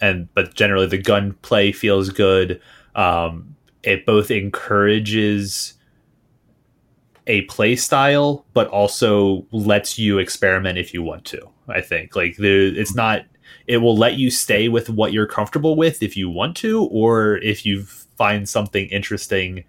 [0.00, 2.60] and but generally the gunplay feels good.
[2.94, 5.74] Um, it both encourages
[7.30, 11.40] a play style, but also lets you experiment if you want to.
[11.68, 13.24] I think like the it's not
[13.68, 17.36] it will let you stay with what you're comfortable with if you want to, or
[17.38, 19.62] if you find something interesting,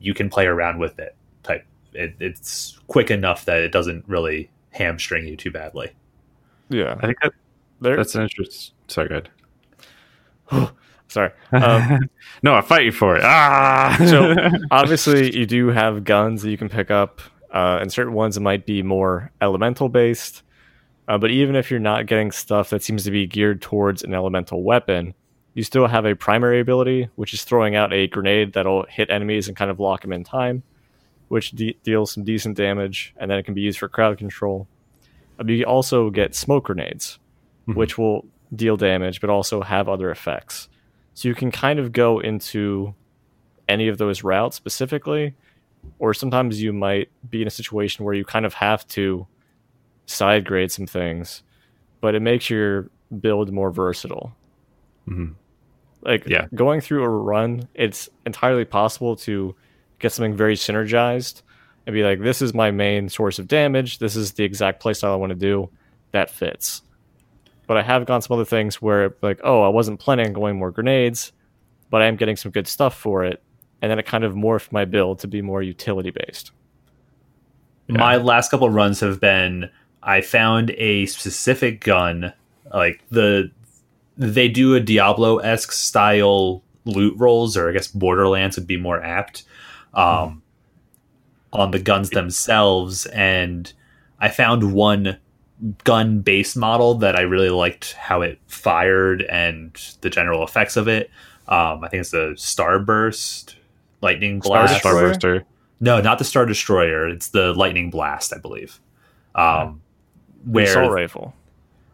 [0.00, 1.14] you can play around with it.
[1.44, 5.92] Type it, it's quick enough that it doesn't really hamstring you too badly.
[6.68, 7.32] Yeah, I think that
[7.80, 8.72] that's an interest.
[8.88, 9.30] Sorry, good.
[11.08, 11.30] Sorry.
[11.52, 12.08] Um,
[12.42, 13.22] no, I fight you for it.
[13.24, 13.96] Ah.
[14.06, 14.34] so
[14.70, 17.20] obviously, you do have guns that you can pick up,
[17.52, 20.42] uh, and certain ones might be more elemental based.
[21.08, 24.12] Uh, but even if you're not getting stuff that seems to be geared towards an
[24.12, 25.14] elemental weapon,
[25.54, 29.48] you still have a primary ability, which is throwing out a grenade that'll hit enemies
[29.48, 30.62] and kind of lock them in time,
[31.28, 34.68] which de- deals some decent damage, and then it can be used for crowd control.
[35.40, 37.18] Uh, you also get smoke grenades,
[37.66, 37.76] Mhm.
[37.76, 40.68] which will deal damage but also have other effects.
[41.18, 42.94] So you can kind of go into
[43.68, 45.34] any of those routes specifically,
[45.98, 49.26] or sometimes you might be in a situation where you kind of have to
[50.06, 51.42] side grade some things,
[52.00, 54.32] but it makes your build more versatile.
[55.08, 55.34] Mhm.
[56.02, 56.46] Like Yeah.
[56.54, 59.56] going through a run, it's entirely possible to
[59.98, 61.42] get something very synergized
[61.84, 63.98] and be like, this is my main source of damage.
[63.98, 65.68] This is the exact playstyle I want to do.
[66.12, 66.82] That fits.
[67.68, 70.58] But I have gone some other things where like, oh, I wasn't planning on going
[70.58, 71.32] more grenades,
[71.90, 73.40] but I am getting some good stuff for it.
[73.80, 76.50] And then it kind of morphed my build to be more utility based.
[77.86, 79.70] My last couple runs have been
[80.02, 82.32] I found a specific gun,
[82.72, 83.50] like the
[84.16, 89.02] they do a Diablo esque style loot rolls, or I guess Borderlands would be more
[89.02, 89.44] apt
[89.94, 90.42] um,
[91.52, 93.06] on the guns themselves.
[93.06, 93.72] And
[94.18, 95.18] I found one
[95.84, 100.86] gun base model that I really liked how it fired and the general effects of
[100.88, 101.10] it.
[101.48, 103.54] Um, I think it's the Starburst
[104.02, 104.82] Lightning Star Blast.
[104.82, 105.14] Destroyer?
[105.14, 105.44] Starburster.
[105.80, 107.08] No, not the Star Destroyer.
[107.08, 108.80] It's the Lightning Blast, I believe.
[109.34, 109.80] Um,
[110.44, 111.34] The assault rifle.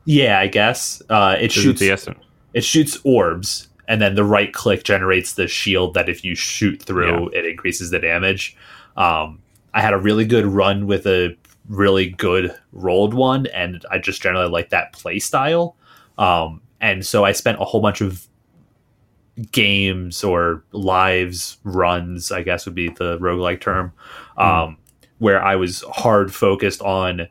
[0.04, 2.18] yeah, I guess uh, it Is it shoots the essence?
[2.54, 6.82] it shoots orbs, and then the right click generates the shield that if you shoot
[6.82, 8.56] through, it increases the damage.
[8.96, 9.40] Um,
[9.74, 11.36] I had a really good run with a
[11.68, 15.76] really good rolled one, and I just generally like that play style.
[16.18, 18.28] Um, and so I spent a whole bunch of
[19.50, 23.92] games or lives runs, I guess would be the roguelike term,
[24.36, 24.76] um,
[25.18, 27.26] where I was hard focused on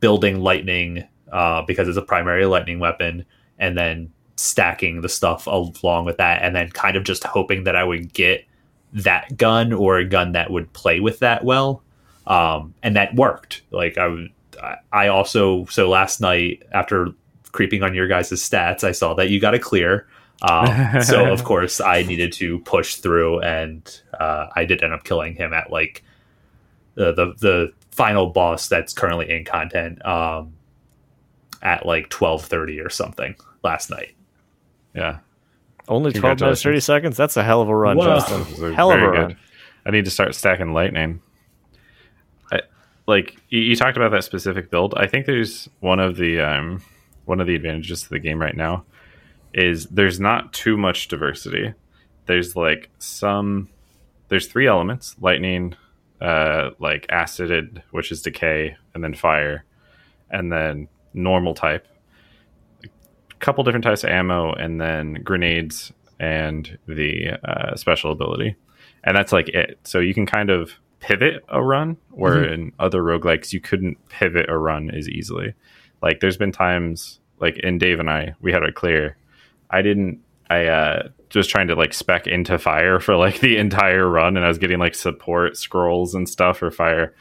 [0.00, 3.24] building lightning uh, because it's a primary lightning weapon,
[3.58, 7.76] and then stacking the stuff along with that, and then kind of just hoping that
[7.76, 8.44] I would get
[8.92, 11.82] that gun or a gun that would play with that well.
[12.26, 13.62] Um, and that worked.
[13.70, 14.06] Like I,
[14.62, 17.08] I- I also so last night after
[17.52, 20.06] creeping on your guys' stats, I saw that you got a clear.
[20.42, 25.04] Um, so of course I needed to push through, and uh, I did end up
[25.04, 26.02] killing him at like
[26.94, 30.54] the the, the final boss that's currently in content um,
[31.62, 34.14] at like twelve thirty or something last night.
[34.94, 35.18] Yeah.
[35.88, 37.16] Only 12 minutes, 30 seconds?
[37.16, 38.06] That's a hell of a run, Whoa.
[38.06, 38.42] Justin.
[38.58, 39.28] Those Hell of a very run.
[39.28, 39.36] good.
[39.84, 41.20] I need to start stacking lightning.
[43.06, 44.94] Like you, you talked about that specific build.
[44.96, 46.82] I think there's one of the um,
[47.24, 48.84] one of the advantages to the game right now
[49.54, 51.72] is there's not too much diversity.
[52.26, 53.68] There's like some
[54.28, 55.74] there's three elements: lightning,
[56.20, 59.64] uh, like acid, which is decay, and then fire,
[60.30, 61.86] and then normal type.
[62.84, 62.88] A
[63.38, 68.56] couple different types of ammo, and then grenades and the uh, special ability
[69.06, 69.78] and that's like it.
[69.84, 70.72] So you can kind of
[71.06, 75.54] pivot a run, where in other roguelikes you couldn't pivot a run as easily.
[76.02, 79.16] Like there's been times like in Dave and I, we had a clear.
[79.70, 84.08] I didn't I uh just trying to like spec into fire for like the entire
[84.08, 87.14] run and I was getting like support scrolls and stuff for fire,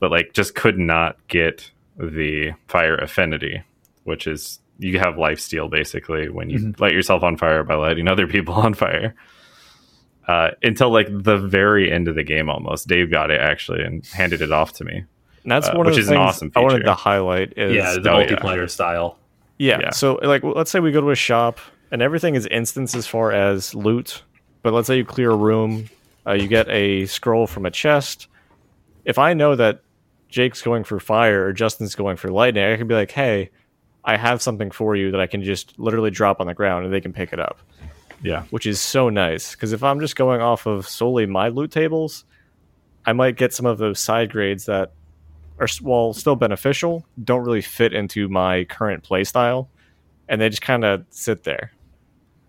[0.00, 3.62] but like just could not get the fire affinity,
[4.04, 6.80] which is you have life steal basically when you Mhm.
[6.80, 9.14] light yourself on fire by lighting other people on fire.
[10.28, 14.04] Uh, until like the very end of the game, almost Dave got it actually and
[14.08, 15.04] handed it off to me.
[15.42, 16.84] And that's Uh, one which of the is an things awesome I wanted feature.
[16.88, 18.26] to highlight is yeah, the Oh, yeah.
[18.26, 19.18] multiplayer style.
[19.56, 19.78] Yeah.
[19.80, 19.90] Yeah.
[19.90, 21.60] So, like, let's say we go to a shop
[21.90, 24.22] and everything is instanced as far as loot.
[24.62, 25.88] But let's say you clear a room,
[26.26, 28.26] uh, you get a scroll from a chest.
[29.06, 29.80] If I know that
[30.28, 33.48] Jake's going for fire or Justin's going for lightning, I can be like, hey,
[34.04, 36.92] I have something for you that I can just literally drop on the ground and
[36.92, 37.58] they can pick it up,
[38.22, 39.52] Yeah, which is so nice.
[39.52, 42.24] Because if I'm just going off of solely my loot tables,
[43.06, 44.92] I might get some of those side grades that
[45.60, 49.68] are, while still beneficial, don't really fit into my current playstyle
[50.28, 51.72] and they just kind of sit there.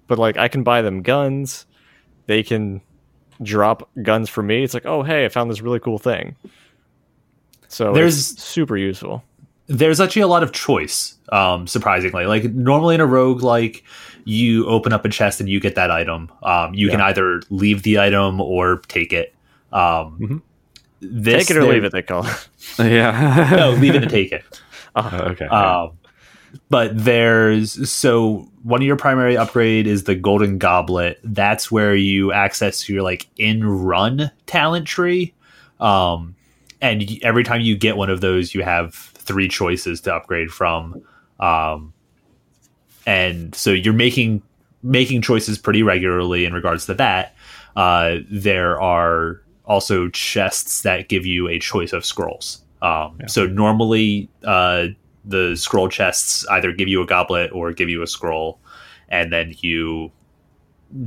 [0.08, 1.65] But like I can buy them guns,
[2.25, 2.82] they can
[3.41, 4.63] drop guns for me.
[4.63, 6.36] It's like, oh hey, I found this really cool thing.
[7.67, 9.23] So There's- it's super useful.
[9.69, 13.84] There's actually a lot of choice um surprisingly like normally in a rogue like
[14.25, 17.84] you open up a chest and you get that item um you can either leave
[17.84, 19.34] the item or take it
[19.71, 20.41] um Mhm.
[21.01, 22.49] this Take it or leave it, they call it.
[22.79, 23.47] yeah.
[23.55, 24.43] no leave it and take it
[24.95, 25.45] Uh, okay.
[25.45, 25.91] um
[26.69, 32.32] but there's so one of your primary upgrade is the golden goblet that's where you
[32.34, 35.32] access your like in run talent tree
[35.79, 36.36] um
[36.82, 41.02] and every time you get one of those you have three choices to upgrade from.
[41.39, 41.94] Um
[43.06, 44.42] and so you're making
[44.84, 47.36] making choices pretty regularly in regards to that.
[47.76, 52.62] Uh there are also chests that give you a choice of scrolls.
[52.82, 53.28] Um Yeah.
[53.28, 54.88] so normally uh
[55.26, 58.60] the scroll chests either give you a goblet or give you a scroll
[59.10, 60.12] and then you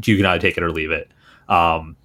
[0.07, 1.11] you can either take it or leave it.
[1.49, 1.97] Um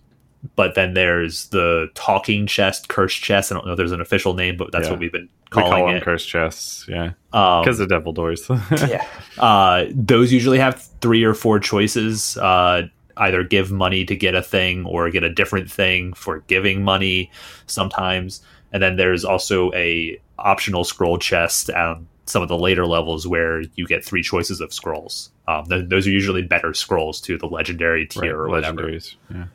[0.55, 3.51] but then there's the talking chest curse chest.
[3.51, 4.91] I don't know if there's an official name but that's Yeah.
[4.91, 6.85] what we've been we calling call them it cursed chests.
[6.87, 8.49] Yeah, um, because the devil doors.
[8.71, 9.05] yeah.
[9.37, 12.37] Uh, those usually have three or four choices.
[12.37, 16.83] Uh, either give money to get a thing or get a different thing for giving
[16.83, 17.31] money
[17.65, 18.41] sometimes.
[18.71, 23.61] And then there's also a optional scroll chest on some of the later levels where
[23.75, 25.31] you get three choices of scrolls.
[25.47, 28.83] Um, th- those are usually better scrolls to the legendary tier or whatever.
[28.83, 29.15] legendaries.
[29.33, 29.45] Yeah.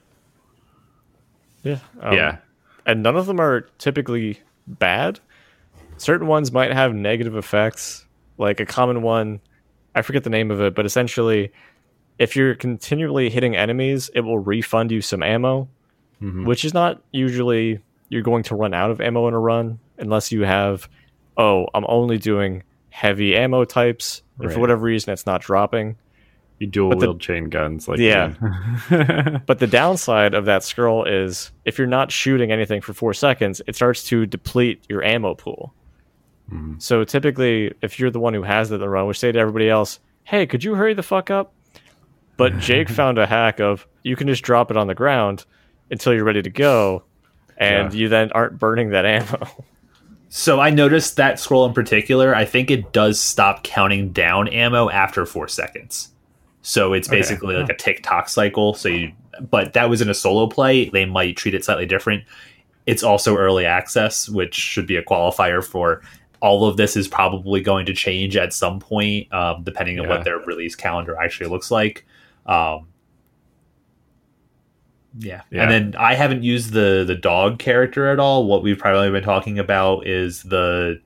[1.62, 1.78] Yeah.
[2.00, 2.36] Um, yeah.
[2.86, 5.20] And none of them are typically bad.
[6.02, 8.06] Certain ones might have negative effects.
[8.38, 9.40] Like a common one,
[9.94, 11.52] I forget the name of it, but essentially,
[12.18, 15.68] if you're continually hitting enemies, it will refund you some ammo,
[16.20, 16.44] Mhm.
[16.46, 20.32] which is not usually you're going to run out of ammo in a run unless
[20.32, 20.88] you have,
[21.36, 24.22] oh, I'm only doing heavy ammo types.
[24.38, 24.54] And Right.
[24.54, 25.96] for whatever reason, it's not dropping.
[26.58, 28.34] You dual wield chain guns, like Yeah.
[29.46, 33.62] But the downside of that scroll is if you're not shooting anything for four seconds,
[33.66, 35.74] it starts to deplete your ammo pool.
[36.52, 36.80] Mhm.
[36.82, 39.68] So typically, if you're the one who has it the run, we say to everybody
[39.70, 41.52] else, "Hey, could you hurry the fuck up?"
[42.36, 45.44] But Jake found a hack of you can just drop it on the ground
[45.90, 47.04] until you're ready to go,
[47.58, 47.98] and Yeah.
[48.00, 49.46] you then aren't burning that ammo.
[50.28, 52.34] So I noticed that scroll in particular.
[52.34, 56.08] I think it does stop counting down ammo after four seconds.
[56.62, 57.18] So it's Okay.
[57.18, 58.72] basically like a tick tock cycle.
[58.72, 59.12] So you,
[59.50, 60.88] but that was in a solo play.
[60.88, 62.24] They might treat it slightly different.
[62.86, 66.00] It's also early access, which should be a qualifier for
[66.42, 70.10] all of this is probably going to change at some point, um, depending on Yeah.
[70.16, 72.04] what their release calendar actually looks like.
[72.46, 72.88] Um,
[75.18, 75.42] yeah.
[75.50, 75.62] Yeah.
[75.62, 78.46] and then I haven't used the the dog character at all.
[78.46, 81.00] What we've probably been talking about is the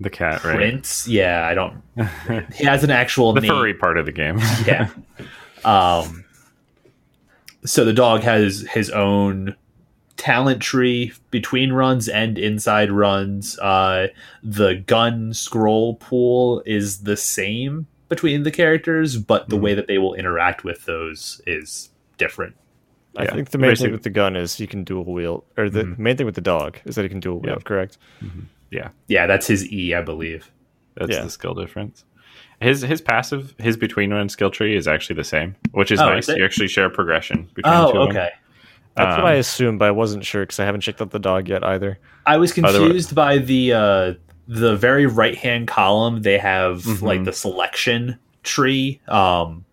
[0.00, 0.56] the cat, right?
[0.56, 1.08] prince.
[1.08, 1.82] Yeah, I don't.
[2.54, 3.50] He has an actual the name.
[3.50, 4.38] furry part of the game.
[4.66, 4.88] Yeah.
[5.64, 6.24] um.
[7.64, 9.56] So the dog has his own
[10.18, 13.58] talent tree between runs and inside runs.
[13.60, 14.08] Uh,
[14.42, 19.60] the gun scroll pool is the same between the characters, but the Mhm.
[19.60, 22.54] way that they will interact with those is different.
[23.16, 23.34] I Yeah.
[23.34, 25.84] think the main Basically- thing with the gun is you can dual wield, or the
[25.84, 25.98] Mhm.
[25.98, 27.58] main thing with the dog is that he can dual wield.
[27.58, 27.64] Yep.
[27.64, 27.98] Correct?
[28.70, 30.50] yeah, Yeah, that's his E, I believe.
[30.94, 31.22] that's Yeah.
[31.22, 32.04] the skill difference.
[32.60, 36.08] His his passive, his between run skill tree is actually the same, which is Oh,
[36.08, 36.28] nice.
[36.28, 36.36] is?
[36.36, 38.28] You actually share progression between the Oh, two of them.
[38.98, 39.04] Okay.
[39.08, 41.18] That's Um, what I assumed, but I wasn't sure because I haven't checked out the
[41.18, 41.98] dog yet either.
[42.26, 44.14] I was Otherwise- confused by the uh,
[44.46, 46.22] the very right hand column.
[46.22, 47.02] They have Mhm.
[47.02, 49.64] like the selection tree, um,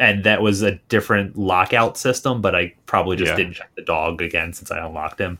[0.00, 2.40] and that was a different lockout system.
[2.40, 3.36] But I probably just Yeah.
[3.36, 5.38] didn't check the dog again since I unlocked him.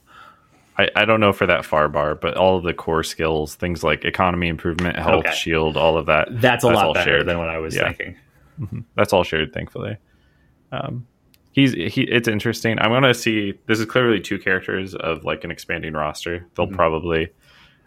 [0.79, 3.85] I, I don't know for that far bar, but all of the core skills, things
[3.85, 5.35] like economy improvement, health, Okay.
[5.35, 7.27] shield, all of that, That's a That's lot all better shared.
[7.27, 7.93] than what I was Yeah.
[7.93, 8.17] thinking.
[8.97, 9.97] that's all shared, thankfully.
[10.73, 11.07] Um,
[11.53, 12.03] he's he.
[12.03, 12.79] It's interesting.
[12.81, 13.55] I'm gonna see.
[13.67, 16.47] This is clearly two characters of like an expanding roster.
[16.57, 16.75] They'll Mhm.
[16.75, 17.29] probably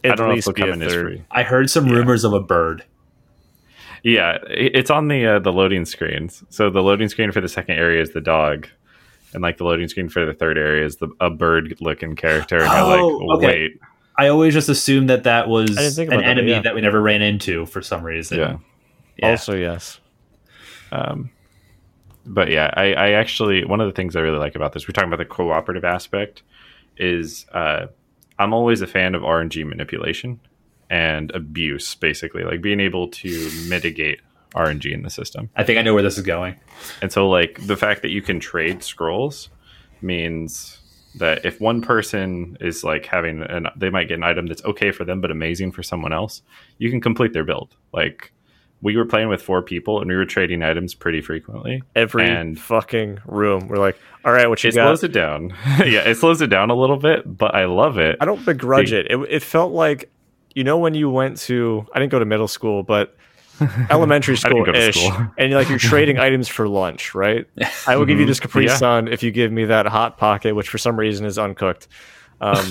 [0.03, 1.05] I At don't know if least they'll be come a in as third.
[1.05, 1.23] free.
[1.31, 2.83] I heard some rumors of a bird.
[4.03, 6.43] Yeah, it's on the uh, the loading screens.
[6.49, 8.67] So the loading screen for the second area is the dog,
[9.33, 12.57] and like the loading screen for the third area is the a bird looking character.
[12.59, 13.47] And Oh, you're like, okay.
[13.47, 13.79] wait,
[14.17, 16.61] I always just assumed that that was I didn't think an that, enemy yeah.
[16.61, 18.37] that we never ran into for some reason.
[18.37, 18.57] yeah.
[19.17, 19.29] Yeah.
[19.31, 19.99] Also, yes.
[20.91, 21.31] Um,
[22.25, 24.93] but yeah, I, I actually one of the things I really like about this, we're
[24.93, 26.43] talking about the cooperative aspect,
[26.97, 27.87] is uh,
[28.39, 30.39] I'm always a fan of RNG manipulation
[30.89, 34.21] and abuse, basically, like being able to mitigate
[34.53, 35.49] RNG in the system.
[35.55, 36.55] I think I know where this is going.
[37.01, 39.49] And so, like, the fact that you can trade scrolls
[40.01, 40.79] means
[41.15, 44.91] that if one person is like having an, they might get an item that's okay
[44.91, 46.41] for them, but amazing for someone else,
[46.77, 47.75] you can complete their build.
[47.93, 48.31] Like,
[48.85, 51.81] we were playing with four people and we were trading items pretty frequently.
[51.95, 53.67] Every And- fucking room.
[53.67, 54.85] We're like, all right, what you It got?
[54.85, 55.53] slows it down.
[55.79, 58.17] yeah, it slows it down a little bit, but I love it.
[58.21, 59.07] I don't begrudge The- it.
[59.11, 59.17] it.
[59.29, 60.09] It felt like,
[60.53, 63.15] you know, when you went to, I didn't go to middle school, but
[63.89, 65.27] elementary school go to ish, school.
[65.37, 67.47] and like you're trading items for lunch, right?
[67.87, 68.29] I will give you Mhm.
[68.29, 68.75] this Capri Yeah.
[68.75, 71.87] Sun if you give me that hot pocket, which for some reason is uncooked.
[72.41, 72.65] Um,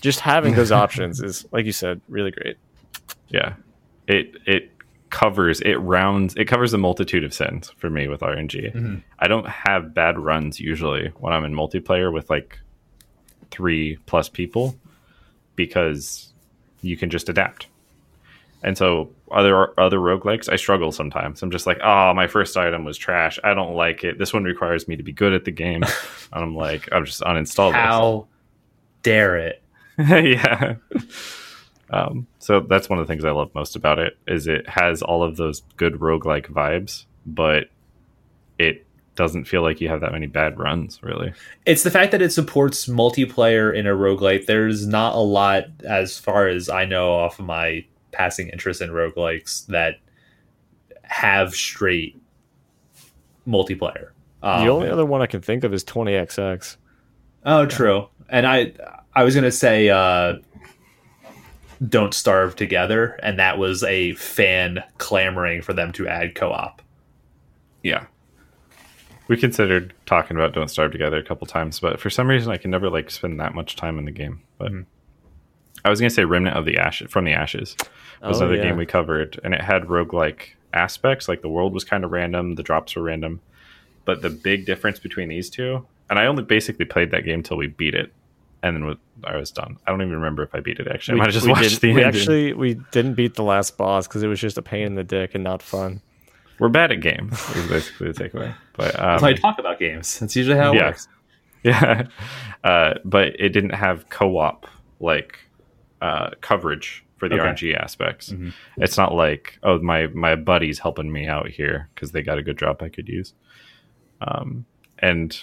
[0.00, 2.56] just having those options is, like you said, really great.
[3.28, 3.54] Yeah,
[4.08, 4.70] it it
[5.14, 8.72] covers it rounds it covers a multitude of sins for me with RNG.
[8.74, 9.02] Mhm.
[9.20, 12.58] I don't have bad runs usually when I'm in multiplayer with like
[13.52, 14.74] three plus people
[15.54, 16.32] because
[16.82, 17.68] you can just adapt.
[18.64, 21.42] And so other other roguelikes, I struggle sometimes.
[21.42, 23.38] I'm just like, oh, my first item was trash.
[23.44, 24.18] I don't like it.
[24.18, 25.84] This one requires me to be good at the game.
[26.32, 27.76] and I'm like, I'm just uninstall this.
[27.76, 28.26] How
[29.04, 29.62] dare it?
[29.98, 30.74] yeah.
[31.90, 35.02] Um, so that's one of the things I love most about it is it has
[35.02, 37.68] all of those good roguelike vibes, but
[38.58, 41.32] it doesn't feel like you have that many bad runs, really.
[41.66, 44.46] It's the fact that it supports multiplayer in a roguelite.
[44.46, 48.90] There's not a lot, as far as I know, off of my passing interest in
[48.90, 49.98] roguelikes that
[51.02, 52.20] have straight
[53.46, 54.10] multiplayer.
[54.42, 56.76] Um, the only other one I can think of is 20XX.
[57.46, 58.08] Oh, true.
[58.28, 58.72] And I,
[59.14, 60.36] I was gonna say, uh,
[61.88, 66.80] "Don't Starve Together," and that was a fan clamoring for them to add co-op.
[67.82, 68.06] Yeah.
[69.26, 72.56] We considered talking about Don't Starve Together a couple times, but for some reason I
[72.58, 74.40] can never like spend that much time in the game.
[74.58, 74.84] But Mhm.
[75.84, 77.76] I was gonna say Remnant of the Ashes from the Ashes
[78.22, 78.68] was Oh, another yeah.
[78.68, 81.28] game we covered, and it had roguelike aspects.
[81.28, 83.40] Like the world was kind of random, the drops were random,
[84.04, 87.56] but the big difference between these two, and I only basically played that game till
[87.56, 88.12] we beat it,
[88.64, 89.76] and then I was done.
[89.86, 90.88] I don't even remember if I beat it.
[90.88, 92.20] Actually, I might have just watched the we ending.
[92.20, 95.04] actually we didn't beat the last boss because it was just a pain in the
[95.04, 96.00] dick and not fun.
[96.58, 97.32] We're bad at games.
[97.56, 98.54] Is basically the takeaway.
[98.76, 100.18] But um, That's how I talk about games.
[100.18, 100.86] That's usually how it Yeah.
[100.86, 101.08] works.
[101.64, 102.08] Yeah,
[102.62, 104.66] uh, but it didn't have co-op
[105.00, 105.38] like
[106.02, 107.44] uh, coverage for the Okay.
[107.44, 108.30] RNG aspects.
[108.32, 108.52] Mhm.
[108.76, 112.42] It's not like oh my my buddy's helping me out here because they got a
[112.42, 113.32] good drop I could use,
[114.20, 114.66] um,
[114.98, 115.34] and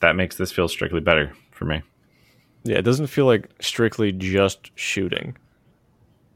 [0.00, 1.82] that makes this feel strictly better for me.
[2.64, 5.36] Yeah, it doesn't feel like strictly just shooting.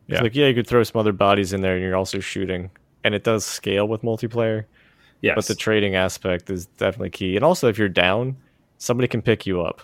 [0.09, 0.23] It's Yeah.
[0.23, 2.71] like yeah, you could throw some other bodies in there and you're also shooting.
[3.03, 4.65] And it does scale with multiplayer,
[5.23, 5.35] Yes.
[5.37, 7.37] but the trading aspect is definitely key.
[7.37, 8.37] And also if you're down,
[8.79, 9.81] somebody can pick you up,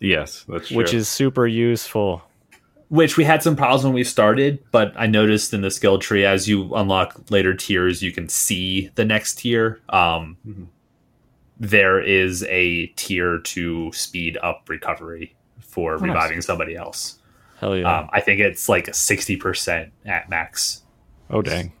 [0.00, 0.78] Yes, that's true.
[0.78, 2.22] which is super useful.
[2.90, 6.24] which we had some problems when we started, but I noticed in the skill tree
[6.24, 9.78] as you unlock later tiers, you can see the next tier.
[9.90, 10.66] Um, Mhm.
[11.60, 16.08] There is a tier to speed up recovery for Oh, nice.
[16.08, 17.18] reviving somebody else.
[17.58, 18.00] Hell yeah.
[18.00, 20.82] Um, I think it's like sixty percent at max.
[21.30, 21.72] oh dang.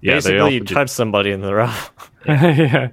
[0.00, 2.10] Yeah, they Basically you did- touch somebody in the rough.
[2.26, 2.88] yeah,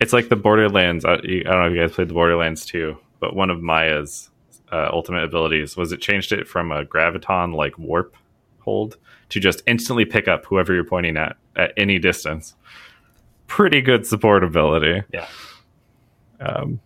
[0.00, 1.04] it's like the Borderlands.
[1.04, 4.30] I, I don't know if you guys played the Borderlands 2, but one of Maya's
[4.72, 8.16] uh, ultimate abilities was it changed it from a graviton like warp
[8.60, 8.96] hold
[9.28, 12.54] to just instantly pick up whoever you're pointing at at any distance.
[13.46, 15.02] Pretty good support ability.
[15.12, 15.28] Yeah.
[16.40, 16.80] Um,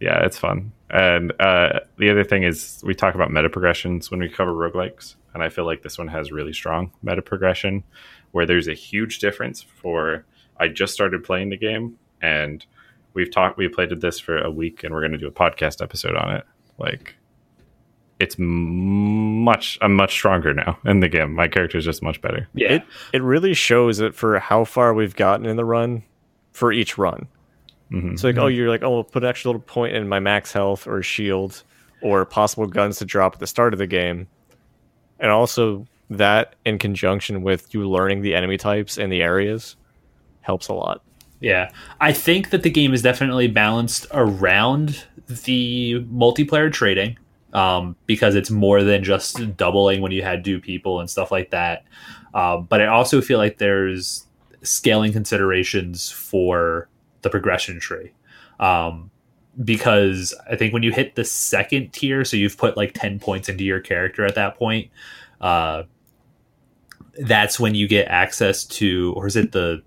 [0.00, 0.72] yeah, it's fun.
[0.90, 5.14] And uh, the other thing is we talk about meta progressions when we cover roguelikes,
[5.32, 7.84] and I feel like this one has really strong meta progression
[8.32, 10.24] where there's a huge difference for
[10.58, 12.64] I just started playing the game and
[13.14, 15.82] we've talked we played this for a week and we're going to do a podcast
[15.82, 16.44] episode on it.
[16.78, 17.14] Like
[18.20, 21.34] it's much I'm much stronger now in the game.
[21.34, 22.48] My character is just much better.
[22.54, 22.82] Yeah, It
[23.12, 26.02] it really shows it for how far we've gotten in the run
[26.52, 27.26] for each run.
[27.90, 28.18] Mhm.
[28.18, 30.52] So like, oh, you're like, oh, we'll put an extra little point in my max
[30.52, 31.62] health or shield
[32.00, 34.26] or possible guns to drop at the start of the game,
[35.20, 39.76] and also that in conjunction with you learning the enemy types and the areas
[40.42, 41.02] helps a lot.
[41.40, 47.16] Yeah, I think that the game is definitely balanced around the multiplayer trading.
[47.52, 51.50] Um, because it's more than just doubling when you had two people and stuff like
[51.50, 51.84] that.
[52.34, 54.26] Um, but I also feel like there's
[54.62, 56.88] scaling considerations for
[57.22, 58.12] the progression tree.
[58.60, 59.10] Um,
[59.64, 63.48] because I think when you hit the second tier, so you've put like 10 points
[63.48, 64.90] into your character at that point,
[65.42, 65.82] uh,
[67.18, 69.82] that's when you get access to, or is it the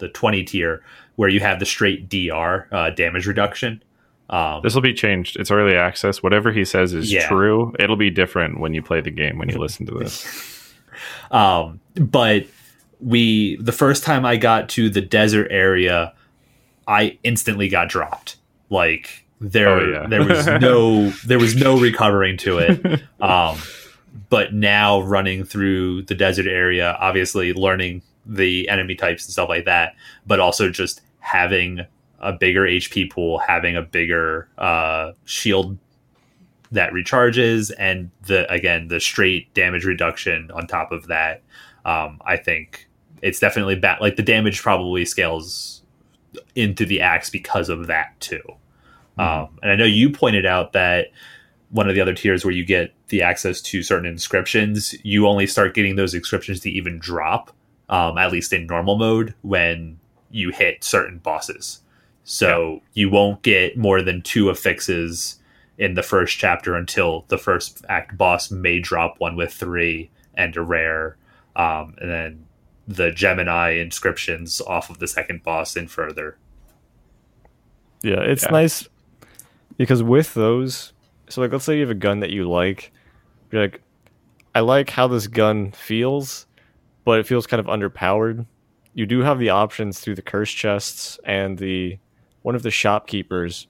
[0.00, 0.82] the 20 tier
[1.14, 3.82] where you have the straight DR uh, damage reduction.
[4.30, 5.36] Um, this will be changed.
[5.38, 6.22] It's early access.
[6.22, 7.26] Whatever he says is yeah.
[7.26, 7.74] true.
[7.80, 10.72] It'll be different when you play the game when you listen to this.
[11.32, 12.46] um, but
[13.00, 16.14] we the first time I got to the desert area,
[16.86, 18.36] I instantly got dropped.
[18.70, 20.06] Like there, oh, yeah.
[20.06, 23.02] there was no there was no recovering to it.
[23.20, 23.58] Um,
[24.28, 29.64] but now running through the desert area, obviously learning the enemy types and stuff like
[29.64, 31.84] that, but also just having
[32.20, 35.78] a bigger HP pool, having a bigger uh, shield
[36.72, 41.42] that recharges, and the again the straight damage reduction on top of that.
[41.84, 42.88] Um, I think
[43.22, 44.00] it's definitely bad.
[44.00, 45.82] Like the damage probably scales
[46.54, 48.42] into the axe because of that too.
[49.18, 49.20] Mm-hmm.
[49.20, 51.08] Um, and I know you pointed out that
[51.70, 55.46] one of the other tiers where you get the access to certain inscriptions, you only
[55.46, 57.52] start getting those inscriptions to even drop
[57.90, 59.98] um, at least in normal mode, when
[60.30, 61.80] you hit certain bosses.
[62.24, 62.80] So yeah.
[62.94, 65.38] you won't get more than two affixes
[65.78, 70.56] in the first chapter until the first act boss may drop one with three and
[70.56, 71.16] a rare,
[71.56, 72.46] um, and then
[72.86, 76.36] the Gemini inscriptions off of the second boss and further.
[78.02, 78.50] Yeah, it's yeah.
[78.50, 78.88] nice
[79.76, 80.92] because with those,
[81.28, 82.92] so like let's say you have a gun that you like,
[83.50, 83.80] you're like,
[84.54, 86.46] I like how this gun feels,
[87.04, 88.46] but it feels kind of underpowered.
[88.94, 91.98] You do have the options through the curse chests and the
[92.42, 93.66] one of the shopkeepers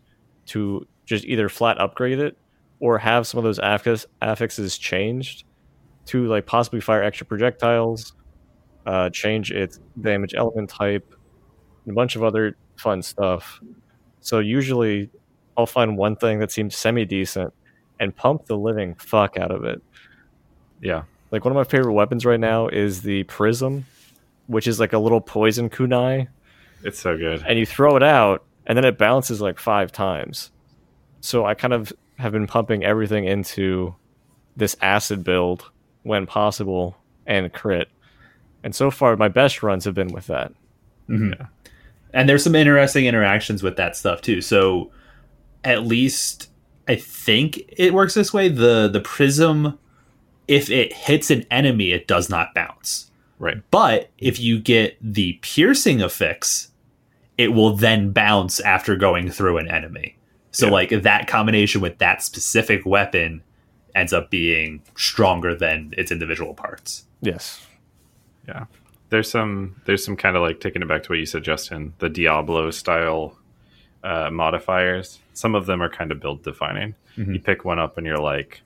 [0.46, 2.36] to just either flat upgrade it
[2.78, 5.44] or have some of those affix, affixes changed
[6.06, 8.14] to like possibly fire extra projectiles,
[8.86, 11.14] uh, change its damage element type,
[11.84, 13.60] and a bunch of other fun stuff.
[14.20, 15.10] So usually
[15.56, 17.52] I'll find one thing that seems semi decent
[17.98, 19.82] and pump the living fuck out of it.
[20.80, 21.02] Yeah.
[21.30, 23.86] Like one of my favorite weapons right now is the prism,
[24.46, 26.28] which is like a little poison kunai.
[26.82, 27.44] It's so good.
[27.46, 30.50] And you throw it out, and then it bounces like five times.
[31.20, 33.94] So I kind of have been pumping everything into
[34.56, 35.70] this acid build
[36.02, 36.96] when possible
[37.26, 37.88] and crit.
[38.62, 40.52] And so far, my best runs have been with that.
[41.08, 41.32] Mm-hmm.
[41.38, 41.46] Yeah.
[42.12, 44.40] And there's some interesting interactions with that stuff too.
[44.40, 44.90] So
[45.64, 46.50] at least
[46.88, 48.48] I think it works this way.
[48.48, 49.78] The the prism
[50.48, 53.08] if it hits an enemy, it does not bounce.
[53.38, 53.62] Right.
[53.70, 56.69] But if you get the piercing affix,
[57.40, 60.14] it will then bounce after going through an enemy.
[60.50, 60.72] So yeah.
[60.72, 63.42] like that combination with that specific weapon
[63.94, 67.06] ends up being stronger than its individual parts.
[67.22, 67.66] Yes.
[68.46, 68.66] Yeah.
[69.08, 71.94] There's some there's some kind of like taking it back to what you said, Justin,
[71.98, 73.38] the Diablo style
[74.04, 75.18] uh, modifiers.
[75.32, 76.94] Some of them are kind of build defining.
[77.16, 77.32] Mm-hmm.
[77.32, 78.60] You pick one up and you're like,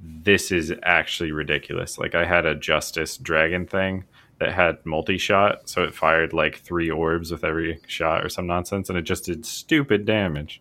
[0.00, 1.98] this is actually ridiculous.
[1.98, 4.04] Like I had a Justice Dragon thing
[4.44, 8.46] that had multi shot, so it fired like three orbs with every shot or some
[8.46, 10.60] nonsense, and it just did stupid damage.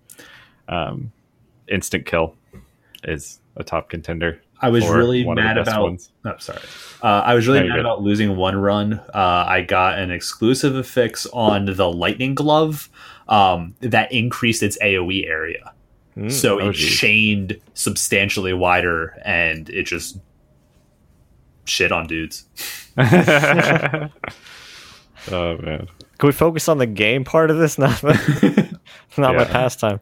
[0.70, 1.12] Um,
[1.68, 2.36] instant kill
[3.04, 4.42] is a top contender.
[4.62, 5.82] I was really mad about.
[5.82, 6.12] Ones.
[6.24, 6.62] Oh, sorry.
[7.02, 7.82] Uh, I was really no, mad good.
[7.82, 8.94] about losing one run.
[9.14, 12.90] Uh, I got an exclusive affix on the lightning glove
[13.28, 15.74] um, that increased its AOE area.
[16.16, 16.98] Mm, so oh, it geez.
[16.98, 20.18] chained substantially wider and it just
[21.66, 22.46] shit on dudes.
[25.32, 25.88] oh man.
[26.18, 27.78] Can we focus on the game part of this?
[27.80, 28.14] Not my,
[29.18, 30.00] not my pastime.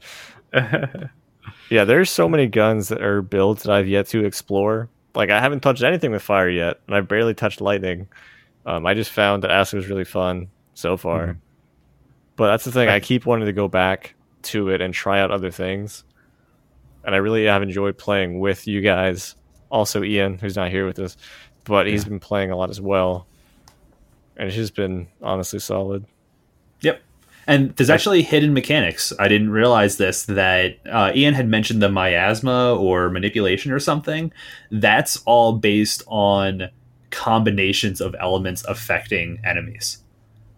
[1.70, 4.90] yeah, there's so many guns that are builds that I've yet to explore.
[5.16, 8.08] Like I haven't touched anything with fire yet, and I've barely touched lightning.
[8.66, 11.28] Um, I just found that acid was really fun so far.
[11.28, 11.40] Mm-hmm.
[12.36, 12.90] But that's the thing.
[12.90, 16.04] I keep wanting to go back to it and try out other things.
[17.04, 19.36] And I really have enjoyed playing with you guys.
[19.70, 21.18] Also, Ian, who's not here with us,
[21.66, 22.10] but he's yeah.
[22.10, 23.28] been playing a lot as well.
[24.38, 26.06] And he's been honestly solid.
[26.82, 27.02] Yep.
[27.48, 29.12] And there's actually hidden mechanics.
[29.20, 34.32] I didn't realize this that uh, Ian had mentioned the miasma or manipulation or something.
[34.70, 36.70] That's all based on
[37.10, 40.02] combinations of elements affecting enemies.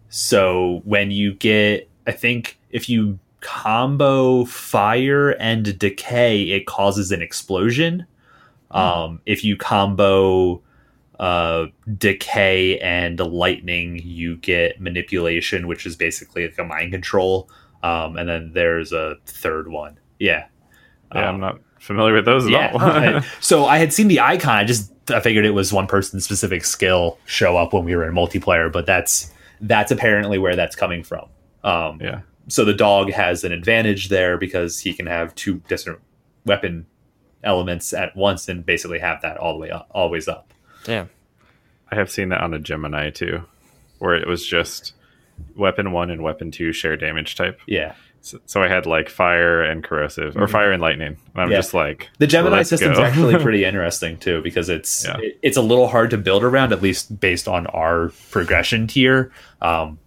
[0.08, 7.20] So when you get, I think if you combo fire and decay, it causes an
[7.20, 8.06] explosion.
[8.72, 8.78] Mm.
[8.78, 10.62] Um, if you combo
[11.24, 17.48] uh, decay and lightning, you get manipulation, which is basically like a mind control.
[17.82, 19.98] Um, and then there's a third one.
[20.18, 20.44] Yeah.
[21.14, 23.14] Yeah, Um, I'm not familiar with those at yeah.
[23.14, 23.22] all.
[23.40, 24.54] So I had seen the icon.
[24.54, 28.06] I just I figured it was one person's specific skill show up when we were
[28.06, 31.26] in multiplayer, but that's that's apparently where that's coming from.
[31.62, 32.20] Um, yeah.
[32.48, 36.00] So the dog has an advantage there because he can have two different
[36.44, 36.84] weapon
[37.42, 40.52] elements at once and basically have that all the way up, always up.
[40.84, 41.10] Damn.
[41.90, 43.42] I have seen that on a Gemini too,
[43.98, 44.94] where it was just
[45.56, 47.60] weapon one and weapon two share damage type.
[47.66, 47.94] Yeah.
[48.20, 51.18] So, so I had like fire and corrosive, or fire and lightning.
[51.34, 51.58] And I'm Yeah.
[51.58, 55.18] just like, The Gemini Let's system's actually pretty interesting too because it's Yeah.
[55.20, 59.30] it- it's a little hard to build around at least based on our progression tier.
[59.60, 59.98] Um,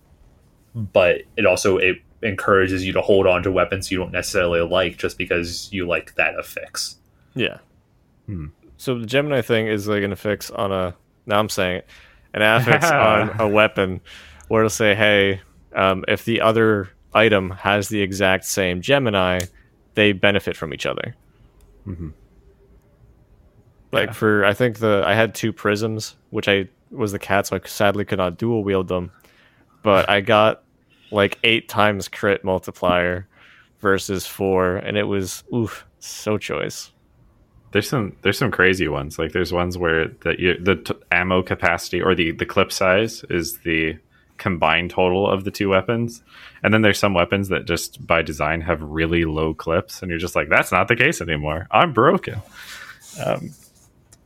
[0.74, 4.98] but it also it encourages you to hold on to weapons you don't necessarily like
[4.98, 6.98] just because you like that affix.
[7.36, 7.60] Yeah.
[8.26, 8.48] Hmm.
[8.78, 10.96] So the Gemini thing is like an affix on a.
[11.26, 11.88] Now I'm saying it,
[12.34, 14.02] an affix on a weapon,
[14.48, 15.42] where it'll say, "Hey,
[15.76, 19.40] um, if the other item has the exact same Gemini,
[19.96, 21.16] they benefit from each other."
[21.88, 22.14] Mhm.
[23.92, 24.14] Like Yeah.
[24.14, 27.62] for, I think the I had two prisms, which I was the cat, so I
[27.66, 29.12] sadly could not dual wield them,
[29.84, 30.64] but I got
[31.12, 33.28] like eight times crit multiplier
[33.80, 36.92] versus four, and it was oof so choice.
[37.72, 39.20] There's some there's some crazy ones.
[39.20, 43.24] Like there's ones where the you, the t- ammo capacity or the the clip size
[43.30, 43.98] is the
[44.38, 46.22] combined total of the two weapons,
[46.64, 50.20] and then there's some weapons that just by design have really low clips, and you're
[50.20, 51.68] just like, that's not the case anymore.
[51.72, 52.42] I'm broken.
[53.26, 53.52] Um,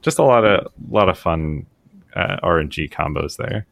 [0.02, 1.66] just a lot of lot of fun
[2.16, 3.66] uh, RNG combos there.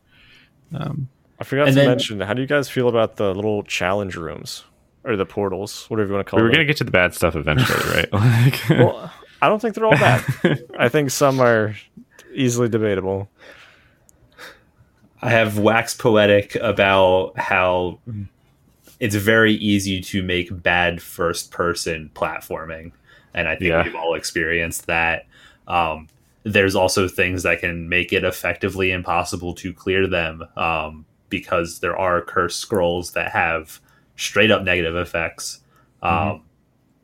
[0.74, 1.10] Um,
[1.40, 4.64] I forgot to then- mention, how do you guys feel about the little challenge rooms
[5.04, 6.44] or the portals, whatever you want to call them?
[6.46, 6.58] we were them?
[6.60, 8.10] gonna get to the bad stuff eventually, right?
[8.14, 9.12] Like, well,
[9.42, 10.24] I don't think they're all bad.
[10.80, 11.76] I think some are
[12.34, 13.30] easily debatable.
[15.22, 18.00] I have waxed poetic about how
[19.00, 22.92] it's very easy to make bad first person platforming.
[23.34, 23.84] And I think Yeah.
[23.84, 25.26] we've all experienced that.
[25.68, 26.08] Um,
[26.44, 31.98] there's also things that can make it effectively impossible to clear them um, because there
[31.98, 33.80] are cursed scrolls that have
[34.16, 35.60] straight up negative effects,
[36.02, 36.42] um,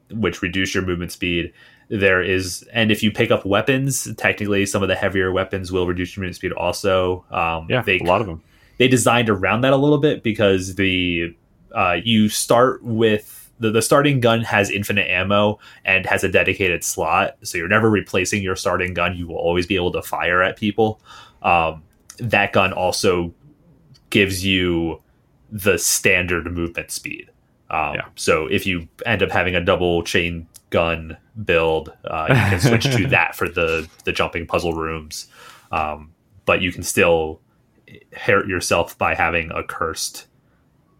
[0.10, 1.54] which reduce your movement speed.
[1.90, 5.86] There is, and if you pick up weapons, technically some of the heavier weapons will
[5.86, 7.26] reduce your movement speed also.
[7.30, 8.42] Um, yeah, they a lot of them.
[8.80, 11.36] they designed around that a little bit because the
[11.76, 16.84] uh, you start with the, the starting gun has infinite ammo and has a dedicated
[16.84, 20.42] slot so you're never replacing your starting gun you will always be able to fire
[20.42, 21.00] at people
[21.42, 21.84] um,
[22.20, 23.34] that gun also
[24.10, 25.02] gives you
[25.52, 27.30] the standard movement speed
[27.70, 28.06] um, Yeah.
[28.16, 32.84] so if you end up having a double chain gun build uh, you can switch
[32.96, 35.28] to that for the the jumping puzzle rooms.
[35.72, 36.14] Um,
[36.46, 37.40] but you can still
[38.14, 40.28] hurt yourself by having a cursed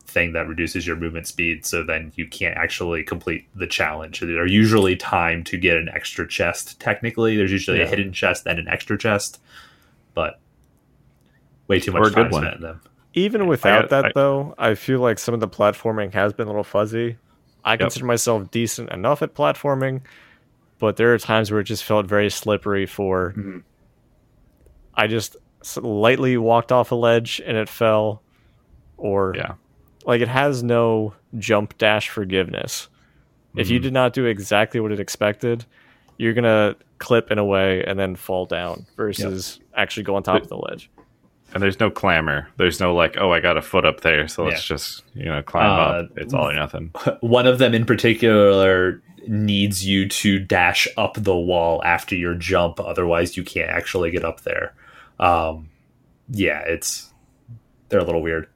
[0.06, 1.66] thing that reduces your movement speed.
[1.66, 4.22] So then you can't actually complete the challenge.
[4.22, 7.36] There are usually time to get an extra chest technically.
[7.38, 9.40] There's usually a hidden chest and an extra chest
[10.16, 10.40] but
[11.68, 12.82] way too much time spent in them
[13.16, 16.46] Even without got- that, I- though, I feel like some of the platforming has been
[16.48, 17.18] a little fuzzy.
[17.64, 20.02] I consider myself decent enough at platforming,
[20.78, 22.86] but there are times where it just felt very slippery.
[22.86, 23.64] For Mhm.
[24.94, 25.36] I just
[25.82, 28.22] lightly walked off a ledge and it fell,
[28.98, 29.54] or Yeah.
[30.06, 32.88] like it has no jump dash forgiveness.
[33.56, 33.84] If you Mhm.
[33.84, 35.66] did not do exactly what it expected,
[36.18, 40.42] you're gonna clip in a way and then fall down versus actually go on top
[40.44, 40.90] of the ledge.
[41.56, 42.50] And there's no clamor.
[42.58, 45.42] There's no like, oh, I got a foot up there, so let's just you know
[45.42, 46.10] climb Uh, up.
[46.18, 46.92] It's all or nothing.
[47.22, 52.80] one of them in particular needs you to dash up the wall after your jump
[52.80, 54.76] otherwise you can't actually get up there
[55.20, 55.68] um,
[56.30, 57.12] yeah it's
[57.90, 58.48] they're a little weird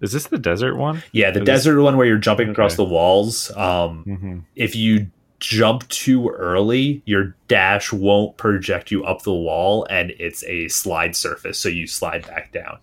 [0.00, 1.02] Is this the desert one?
[1.12, 2.84] yeah the Is this- desert one where you're jumping across Okay.
[2.86, 4.38] the walls um, Mm-hmm.
[4.54, 10.42] if you jump too early your dash won't project you up the wall and it's
[10.44, 12.78] a slide surface so you slide back down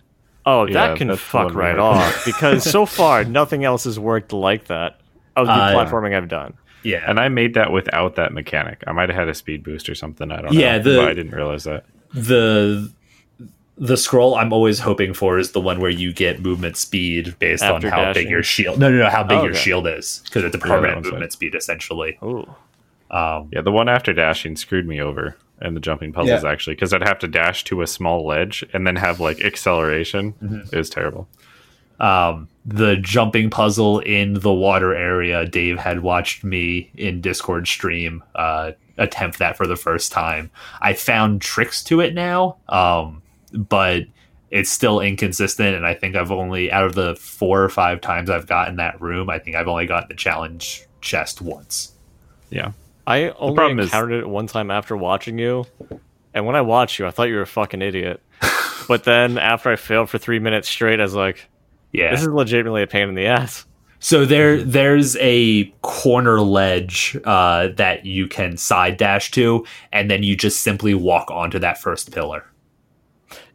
[0.46, 4.66] Oh, Yeah, that can fuck right off because so far nothing else has worked like
[4.66, 5.00] that
[5.38, 6.54] of the Uh, platforming I've done.
[6.84, 8.84] yeah And I made that without that mechanic.
[8.86, 10.32] I might have had a speed boost or something.
[10.32, 11.02] I don't Yeah, know.
[11.02, 11.86] Yeah, I didn't realize that.
[12.14, 12.92] the
[13.78, 17.64] the scroll I'm always hoping for is the one where you get movement speed based
[17.64, 18.24] After on how dashing?
[18.24, 18.80] big your shield.
[18.80, 19.60] No, no, no, how big Oh, your okay.
[19.60, 22.18] shield is because it's a permanent one's movement speed essentially.
[22.24, 22.48] Ooh.
[23.12, 26.94] Um, Yeah, the one after dashing screwed me over and the jumping puzzles actually because
[26.94, 30.34] I'd have to dash to a small ledge and then have like acceleration.
[30.34, 30.74] Mm-hmm.
[30.74, 31.28] It was terrible.
[32.00, 35.46] um, the jumping puzzle in the water area.
[35.46, 40.50] Dave had watched me in Discord stream uh, attempt that for the first time.
[40.80, 43.22] I found tricks to it now, um,
[43.54, 44.04] but
[44.52, 45.76] it's still inconsistent.
[45.76, 49.02] And I think I've only out of the four or five times I've gotten that
[49.02, 51.92] room, I think I've only gotten the challenge chest once.
[52.50, 52.72] Yeah.
[53.06, 55.66] I only problem is- encountered it one time after watching you,
[56.34, 58.22] and when I watched you, I thought you were a fucking idiot.
[58.88, 61.50] but then after I failed for three minutes straight, I was like,
[61.92, 62.12] Yeah.
[62.12, 63.66] "This is legitimately a pain in the ass."
[64.00, 70.24] So there, there's a corner ledge uh, that you can side dash to, and then
[70.24, 72.46] you just simply walk onto that first pillar.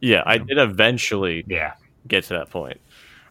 [0.01, 1.73] Yeah, I did eventually Yeah,
[2.07, 2.79] get to that point.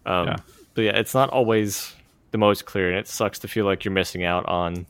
[0.07, 0.37] Um, Yeah.
[0.75, 1.95] But yeah, it's not always
[2.31, 4.87] the most clear, and it sucks to feel like you're missing out on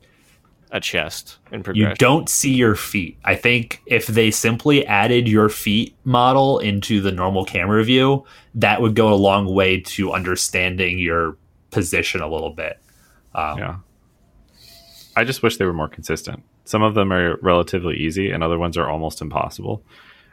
[0.70, 1.96] a chest in you progression.
[1.98, 3.16] don't see your feet.
[3.24, 8.82] I think if they simply added your feet model into the normal camera view, that
[8.82, 11.38] would go a long way to understanding your
[11.70, 12.78] position a little bit.
[13.34, 13.76] Um, Yeah.
[15.16, 16.42] I just wish they were more consistent.
[16.64, 19.82] Some of them are relatively easy, and other ones are almost impossible.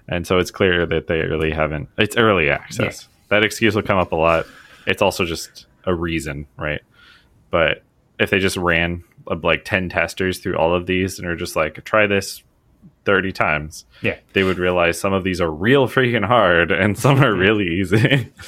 [0.07, 1.89] And so it's clear that they really haven't.
[1.97, 3.07] It's early access.
[3.29, 4.45] That excuse will come up a lot.
[4.85, 6.81] It's also just a reason, right?
[7.49, 7.83] But
[8.19, 11.55] if they just ran uh, like 10 testers through all of these and are just
[11.55, 12.43] like, try this
[13.05, 14.17] 30 times, Yeah.
[14.33, 18.31] they would realize some of these are real freaking hard and some are really easy.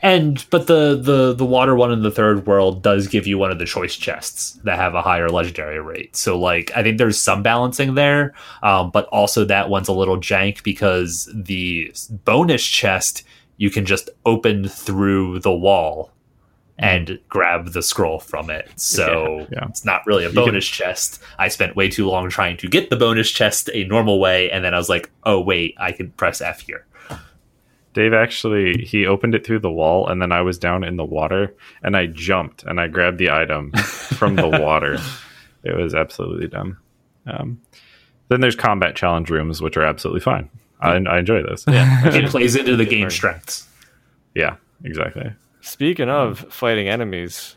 [0.00, 3.50] And but the the the water one in the third world does give you one
[3.50, 6.14] of the choice chests that have a higher legendary rate.
[6.14, 8.32] So like I think there's some balancing there,
[8.62, 11.92] um, but also that one's a little jank because the
[12.24, 13.24] bonus chest
[13.56, 16.12] you can just open through the wall
[16.78, 18.70] and grab the scroll from it.
[18.76, 19.68] So Yeah, yeah.
[19.68, 21.20] it's not really a can- bonus chest.
[21.40, 24.64] I spent way too long trying to get the bonus chest a normal way, and
[24.64, 26.86] then I was like, oh wait, I can press F here.
[27.94, 31.04] Dave actually he opened it through the wall and then I was down in the
[31.04, 34.98] water and I jumped and I grabbed the item from the water.
[35.64, 36.78] It was absolutely dumb.
[37.26, 37.60] Um,
[38.28, 40.48] then there's combat challenge rooms which are absolutely fine.
[40.80, 41.64] I, I enjoy those.
[41.66, 43.66] Yeah, It plays into the game strengths.
[44.34, 45.32] yeah, exactly.
[45.60, 47.56] Speaking of fighting enemies,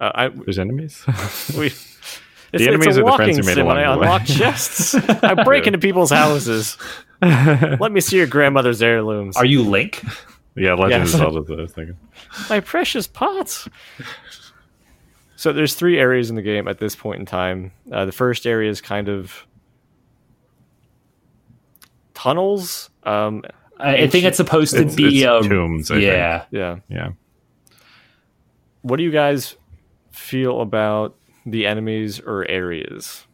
[0.00, 1.04] uh, I There's enemies.
[1.56, 1.66] we.
[1.66, 3.98] It's, The enemies it's a are the friends who made sim, and along I the
[4.00, 4.06] way.
[4.06, 4.94] unlock chests.
[4.94, 6.76] I break into people's houses.
[7.80, 9.36] Let me see your grandmother's heirlooms.
[9.36, 10.02] Are you Link?
[10.56, 11.14] yeah, Legend Yes.
[11.14, 11.40] of Zelda.
[11.42, 11.96] is what I was thinking.
[12.50, 13.68] my precious pots.
[15.36, 17.72] So there's three areas in the game at this point in time.
[17.92, 19.46] Uh, the first area is kind of
[22.14, 22.90] tunnels.
[23.04, 23.44] Um,
[23.78, 26.06] I, I think it's supposed to It's- be it's a tombs, I think.
[26.06, 26.44] yeah.
[26.50, 26.76] yeah.
[26.88, 27.10] Yeah.
[28.82, 29.56] What do you guys
[30.10, 31.14] feel about
[31.46, 33.24] the enemies or areas?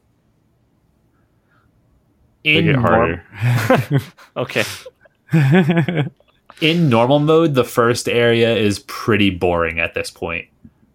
[2.44, 4.00] They In get norm- harder.
[4.36, 4.64] Okay.
[6.60, 10.46] in normal mode, the first area is pretty boring at this point.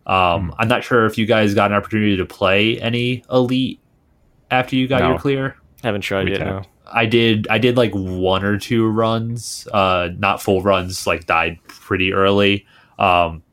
[0.08, 0.14] Hmm.
[0.14, 3.80] Um, I'm not sure if you guys got an opportunity to play any elite
[4.52, 5.10] after you got No.
[5.10, 5.56] your clear.
[5.84, 6.42] Haven't tried We yet.
[6.42, 6.62] No.
[6.92, 7.48] I did.
[7.50, 11.06] I did like one or two runs, uh, not full runs.
[11.06, 12.66] Like died pretty early,
[12.98, 13.44] um,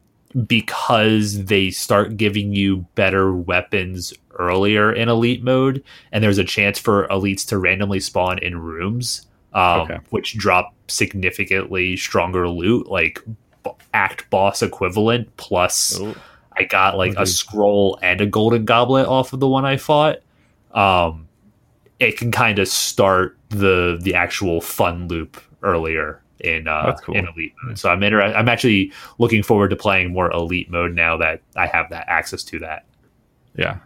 [0.46, 5.82] because they start giving you better weapons earlier in elite mode,
[6.12, 9.98] and there's a chance for elites to randomly spawn in rooms, um, Okay.
[10.10, 13.20] which drop significantly stronger loot, like
[13.64, 15.98] b- act boss equivalent plus.
[16.00, 16.14] Oh,
[16.58, 19.76] I got like Oh, a scroll and a golden goblet off of the one I
[19.76, 20.18] fought.
[20.72, 21.28] Um,
[21.98, 27.16] it can kind of start the the actual fun loop earlier in uh, cool.
[27.16, 27.78] in elite mode.
[27.78, 31.66] So I'm inter- I'm actually looking forward to playing more elite mode now that I
[31.66, 32.84] have that access to that.
[33.56, 33.78] yeah.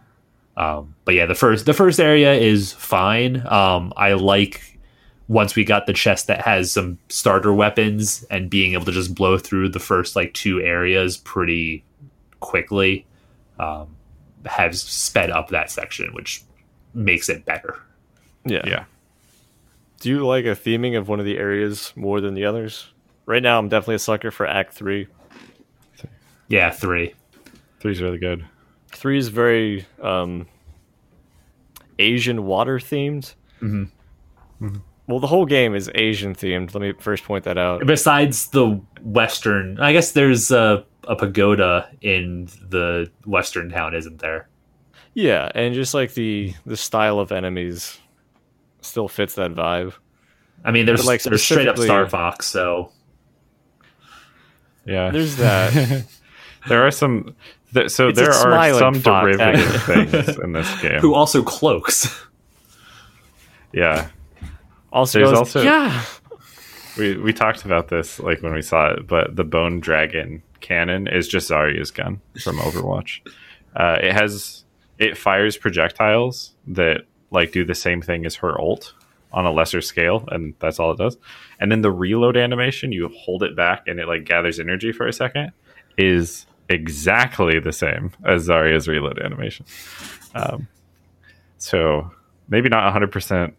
[0.61, 3.45] Um, but yeah, the first the first area is fine.
[3.47, 4.79] Um, I like
[5.27, 9.15] once we got the chest that has some starter weapons and being able to just
[9.15, 11.83] blow through the first like two areas pretty
[12.41, 13.07] quickly
[13.57, 13.95] um,
[14.45, 16.43] has sped up that section, which
[16.93, 17.79] makes it better.
[18.45, 18.61] yeah.
[18.65, 18.83] Yeah.
[19.99, 22.87] Do you like a theming of one of the areas more than the others?
[23.25, 25.07] Right now, I'm definitely a sucker for Act Three.
[26.49, 27.13] Yeah, three.
[27.79, 28.45] Three's really good.
[29.01, 30.45] Three is very um,
[31.97, 33.33] Asian water themed.
[33.59, 33.89] Mhm.
[35.07, 36.75] Well, the whole game is Asian themed.
[36.75, 37.83] Let me first point that out.
[37.87, 44.47] Besides the western, I guess there's a, a pagoda in the western town, isn't there?
[45.15, 47.97] Yeah, and just like the the style of enemies
[48.81, 49.93] still fits that vibe.
[50.63, 52.91] I mean, there's But, like, there's straight up Star Fox, so
[54.85, 55.09] Yeah.
[55.09, 56.05] There's that.
[56.67, 57.35] there are some.
[57.73, 60.99] Th- so It's there are some fox, derivative things in this game.
[60.99, 62.13] who also cloaks.
[63.73, 64.09] yeah.
[64.91, 66.03] Also, There's goes, also- yeah,
[66.97, 71.07] We we talked about this like when we saw it, but the bone dragon cannon
[71.07, 73.21] is just Zarya's gun from Overwatch.
[73.75, 74.65] Uh, it has
[74.99, 78.93] it fires projectiles that like do the same thing as her ult
[79.31, 81.17] on a lesser scale, and that's all it does.
[81.61, 85.07] And then the reload animation, you hold it back and it like gathers energy for
[85.07, 85.53] a second,
[85.97, 89.65] is exactly the same as Zarya's reload animation.
[90.35, 90.67] Um,
[91.57, 92.11] So
[92.49, 93.53] maybe not 100%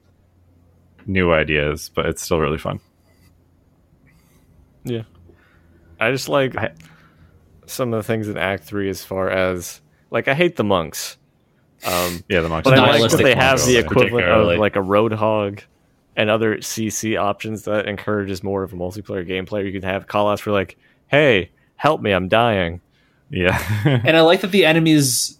[1.06, 2.80] new ideas, but it's still really fun.
[4.84, 5.02] Yeah.
[6.00, 6.72] I just like I-
[7.66, 11.16] some of the things in Act Three as far as like I hate the monks.
[11.86, 12.68] Um Yeah, the monks.
[12.68, 15.60] but I like that they have the equivalent of like a roadhog
[16.16, 19.64] and other CC options that encourages more of a multiplayer gameplay.
[19.64, 22.80] You can have call outs for like, hey, help me, I'm dying.
[23.32, 23.58] Yeah.
[24.04, 25.38] and I like that the enemies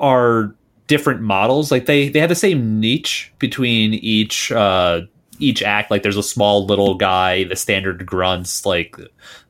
[0.00, 0.54] are
[0.88, 1.70] different models.
[1.70, 5.02] Like they they have the same niche between each uh
[5.38, 5.90] each act.
[5.90, 8.96] Like there's a small little guy, the standard grunts, like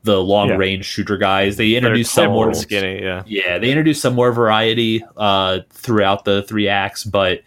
[0.03, 0.55] the long Yeah.
[0.57, 1.55] range shooter guys.
[1.57, 3.23] They introduce some more skinny, yeah.
[3.25, 7.41] yeah, they introduce some more variety uh, throughout the three acts, but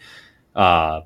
[0.55, 1.01] uh,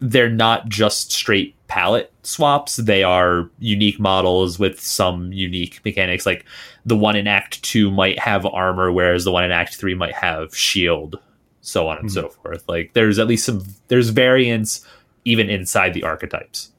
[0.00, 2.76] they're not just straight palette swaps.
[2.76, 6.26] They are unique models with some unique mechanics.
[6.26, 6.44] Like
[6.84, 10.14] the one in Act Two might have armor, whereas the one in Act Three might
[10.14, 11.18] have shield,
[11.60, 12.68] so on and so forth.
[12.68, 14.84] Like there's at least some there's variance
[15.24, 16.72] even inside the archetypes.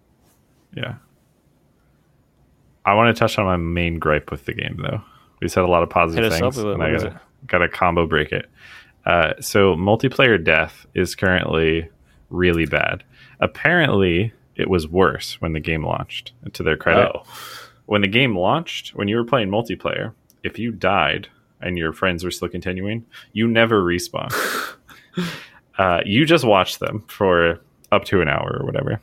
[0.76, 0.96] yeah.
[2.86, 5.02] I want to touch on my main gripe with the game, though.
[5.42, 8.50] We said a lot of positive Hit things, and I gotta, gotta combo break it.
[9.06, 11.88] Uh, so multiplayer death is currently
[12.30, 13.04] really bad.
[13.42, 16.34] Apparently, it was worse when the game launched.
[16.54, 17.24] To their credit, Oh,
[17.86, 21.28] when the game launched, when you were playing multiplayer, if you died
[21.62, 24.32] and your friends were still continuing, you never respawn.
[25.78, 29.02] uh, you just watch them for up to an hour or whatever.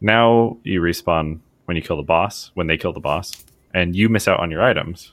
[0.00, 3.32] Now you respawn when you kill the boss, when they kill the boss,
[3.74, 5.12] and you miss out on your items.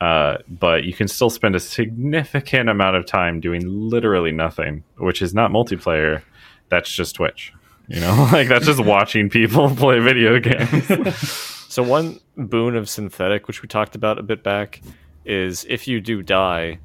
[0.00, 5.22] Uh, but you can still spend a significant amount of time doing literally nothing, which
[5.22, 6.22] is not multiplayer.
[6.68, 7.52] That's just Twitch.
[7.88, 11.34] You know, like that's just watching people play video games.
[11.70, 14.80] So one boon of Synthetik, which we talked about a bit back,
[15.26, 16.80] is if you do die,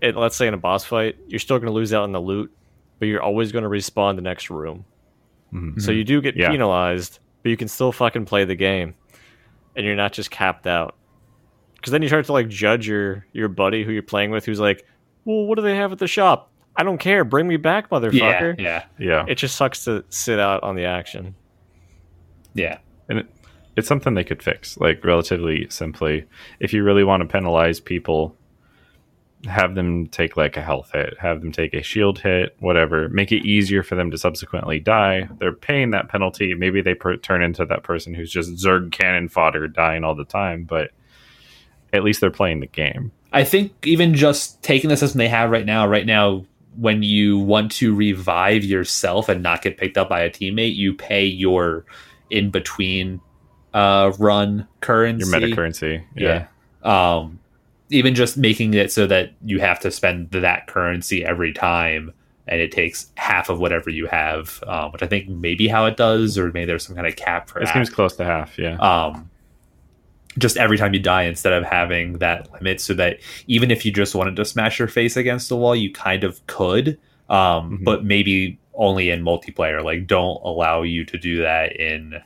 [0.00, 2.18] it, let's say in a boss fight, you're still going to lose out on the
[2.20, 2.50] loot,
[2.98, 4.86] but you're always going to respawn the next room.
[5.52, 5.80] Mhm.
[5.82, 6.48] So you do get Yeah.
[6.50, 8.94] penalized, but you can still fucking play the game,
[9.76, 10.96] and you're not just capped out.
[11.74, 14.58] Because then you start to like judge your your buddy who you're playing with, who's
[14.58, 14.82] like,
[15.26, 16.50] "Well, what do they have at the shop?
[16.76, 17.24] I don't care.
[17.24, 19.24] Bring me back, yeah, motherfucker." yeah, Yeah.
[19.28, 21.34] It just sucks to sit out on the action.
[22.54, 22.78] yeah.
[23.08, 23.26] and it,
[23.76, 26.24] it's something they could fix like relatively simply
[26.60, 28.34] if you really want to penalize people
[29.44, 33.30] have them take like a health hit have them take a shield hit whatever make
[33.30, 37.42] it easier for them to subsequently die they're paying that penalty maybe they per- turn
[37.42, 40.90] into that person who's just zerg cannon fodder dying all the time but
[41.92, 45.50] at least they're playing the game I think even just taking the system they have
[45.50, 46.46] right now, right now,
[46.76, 50.94] when you want to revive yourself and not get picked up by a teammate, you
[50.94, 51.84] pay your
[52.30, 53.20] in between
[53.74, 55.28] uh, run currency.
[55.28, 56.46] your meta currency Yeah.
[56.82, 57.40] Um,
[57.90, 62.12] even just making it so that you have to spend that currency every time
[62.48, 65.96] and it takes half of whatever you have, um, which I think maybe how it
[65.96, 68.58] does, or maybe there's some kind of cap for it that seems close to half
[68.58, 69.28] yeah um,
[70.38, 73.92] just every time you die instead of having that limit so that even if you
[73.92, 77.84] just wanted to smash your face against the wall you kind of could um, Mhm.
[77.84, 82.20] but maybe only in multiplayer like don't allow you to do that in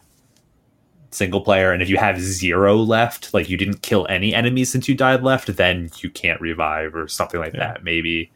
[1.12, 4.88] single player and if you have zero left like you didn't kill any enemies since
[4.88, 7.60] you died left then you can't revive or something like Yeah.
[7.74, 8.30] that maybe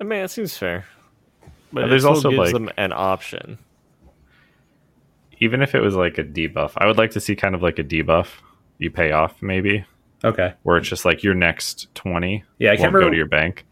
[0.00, 0.84] I mean, it seems fair.
[1.72, 3.58] But And there's also, gives like- them an option.
[5.38, 7.78] even if it was like a debuff i would like to see kind of like
[7.78, 8.28] a debuff
[8.82, 9.84] you pay off maybe.
[10.24, 10.54] Okay.
[10.62, 13.64] Where it's just like your next 20 yeah i can't go to your bank.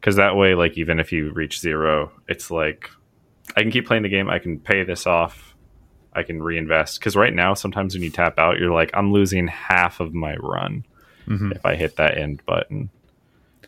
[0.00, 2.90] Because that way like even if you reach zero it's like
[3.56, 5.54] i can keep playing the game i can pay this off
[6.14, 6.98] i can reinvest.
[7.00, 10.36] Because right now sometimes when you tap out you're like i'm losing half of my
[10.36, 10.84] run
[11.28, 11.54] Mhm.
[11.54, 12.90] if i hit that end button.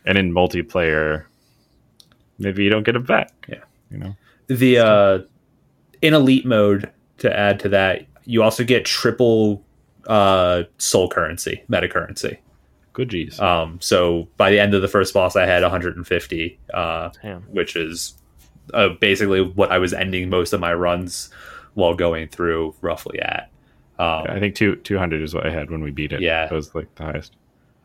[0.05, 1.25] And in multiplayer
[2.39, 3.63] maybe you don't get it back Yeah.
[3.91, 4.17] you know?
[4.49, 5.19] The uh
[6.03, 9.65] in elite mode to add to that you also get triple
[10.09, 12.39] uh soul currency meta currency
[12.93, 17.11] good geez um so by the end of the first boss i had 150 uh
[17.23, 17.43] Damn.
[17.43, 18.15] which is
[18.75, 21.31] uh, basically what i was ending most of my runs
[21.75, 23.51] while going through roughly at
[23.99, 26.47] um, i think two, 200 is what i had when we beat it Yeah.
[26.47, 27.37] that was like the highest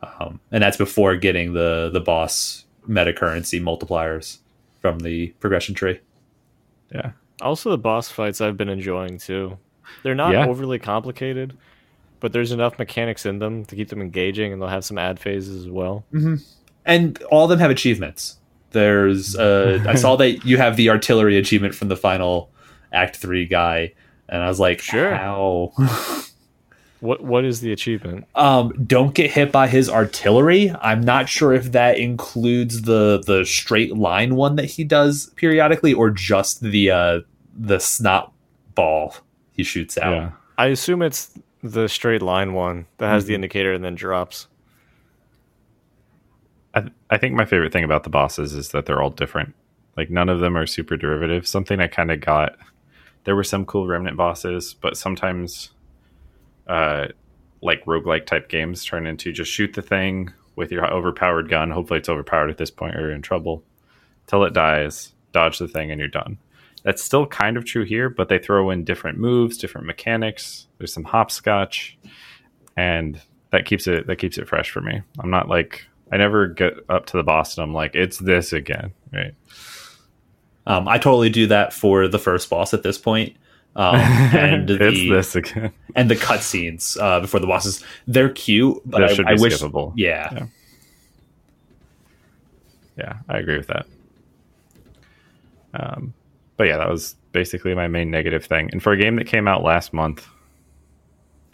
[0.02, 4.38] um and that's before getting the the boss meta currency multipliers
[4.80, 6.00] from the progression tree
[6.94, 9.58] yeah Also, the boss fights I've been enjoying too.
[10.02, 10.46] They're not Yeah.
[10.46, 11.56] overly complicated,
[12.20, 15.18] but there's enough mechanics in them to keep them engaging, and they'll have some ad
[15.20, 16.04] phases as well.
[16.84, 18.36] and all of them have achievements.
[18.72, 22.50] There's uh, I saw that you have the artillery achievement from the final
[22.92, 23.94] Act Three guy,
[24.28, 25.14] and I was like, Sure.
[25.14, 25.72] how?
[27.00, 28.26] What what is the achievement?
[28.34, 30.74] Um, don't get hit by his artillery.
[30.82, 35.92] I'm not sure if that includes the the straight line one that he does periodically,
[35.94, 37.20] or just the uh,
[37.56, 38.32] the snot
[38.74, 39.14] ball
[39.52, 40.12] he shoots out.
[40.12, 40.30] Yeah.
[40.58, 44.46] I assume it's the straight line one that has the indicator and then drops.
[46.74, 49.54] I, I think my favorite thing about the bosses is that they're all different.
[49.96, 51.46] Like none of them are super derivative.
[51.46, 52.56] Something I kind of got.
[53.24, 55.70] There were some cool remnant bosses, but sometimes,
[56.68, 57.08] uh,
[57.60, 61.70] like roguelike type games turn into just shoot the thing with your overpowered gun.
[61.70, 63.64] Hopefully, it's overpowered at this point or you're in trouble.
[64.26, 66.38] Till it dies, dodge the thing, and you're done.
[66.88, 70.68] That's still kind of true here, but they throw in different moves, different mechanics.
[70.78, 71.98] There's some hopscotch,
[72.78, 73.20] and
[73.50, 75.02] that keeps it that keeps it fresh for me.
[75.18, 78.54] I'm not like I never get up to the boss and I'm like, it's this
[78.54, 79.34] again, right?
[80.66, 83.36] Um, I totally do that for the first boss at this point.
[83.76, 85.74] Um, and it's the this again.
[85.94, 89.58] and the cutscenes uh, before the bosses, they're cute, but That I, should I wish,
[89.60, 89.92] skippable.
[89.94, 90.46] yeah, Yeah.
[92.96, 93.86] Yeah, I agree with that.
[95.74, 96.14] Um,
[96.58, 98.68] but yeah, that was basically my main negative thing.
[98.72, 100.26] And for a game that came out last month,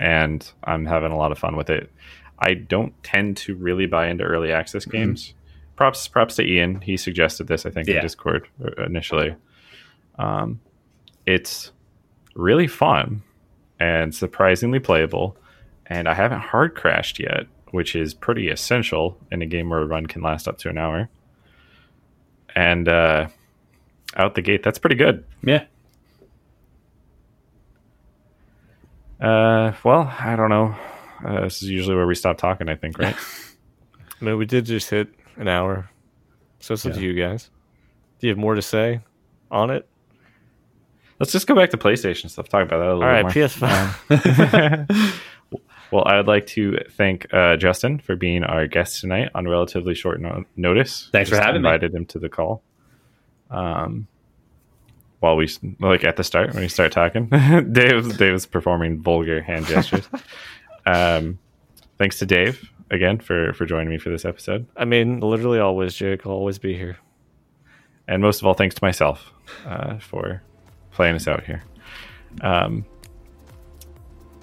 [0.01, 1.93] and I'm having a lot of fun with it,
[2.41, 5.35] I don't tend to really buy into early access games.
[5.77, 6.81] Props, props to Ian.
[6.81, 7.97] He suggested this, I think, Yeah.
[7.97, 9.37] in Discord uh, initially.
[10.19, 10.61] Um,
[11.27, 11.71] it's
[12.35, 13.23] really fun
[13.79, 15.37] and surprisingly playable.
[15.87, 19.87] And I haven't hard crashed yet, which is pretty essential in a game where a
[19.87, 21.09] run can last up to an hour.
[22.55, 23.29] And uh,
[24.17, 25.25] out the gate, that's pretty good.
[25.43, 25.65] yeah.
[29.21, 30.75] Uh, well, I don't know.
[31.25, 33.17] Uh, this is usually where we stop talking, I think, right?
[34.21, 35.89] I mean, we did just hit an hour,
[36.61, 37.51] so it's up to you guys.
[38.19, 39.01] Do you have more to say
[39.51, 39.89] on it?
[41.21, 42.49] Let's just go back to PlayStation stuff.
[42.49, 43.71] Talk about that a little All right, bit more.
[43.71, 45.21] PS5.
[45.93, 49.95] Well, I would like to thank uh, Justin for being our guest tonight on relatively
[49.95, 51.09] short no- notice.
[51.13, 51.69] Thanks for Just having me.
[51.69, 52.65] invited him to the call.
[53.51, 54.07] Um,
[55.21, 55.49] while we
[55.81, 57.27] like at the start when we start talking,
[57.73, 60.09] Dave Dave was performing vulgar hand gestures.
[60.87, 61.39] um,
[61.99, 65.95] thanks to Dave again for for joining me for this episode, I mean, literally always,
[65.95, 66.27] Jake.
[66.27, 66.99] I'll always be here.
[68.07, 69.33] and most of all, thanks to myself
[69.67, 70.43] uh, for
[70.93, 71.63] playing us out here.
[72.43, 72.85] Um,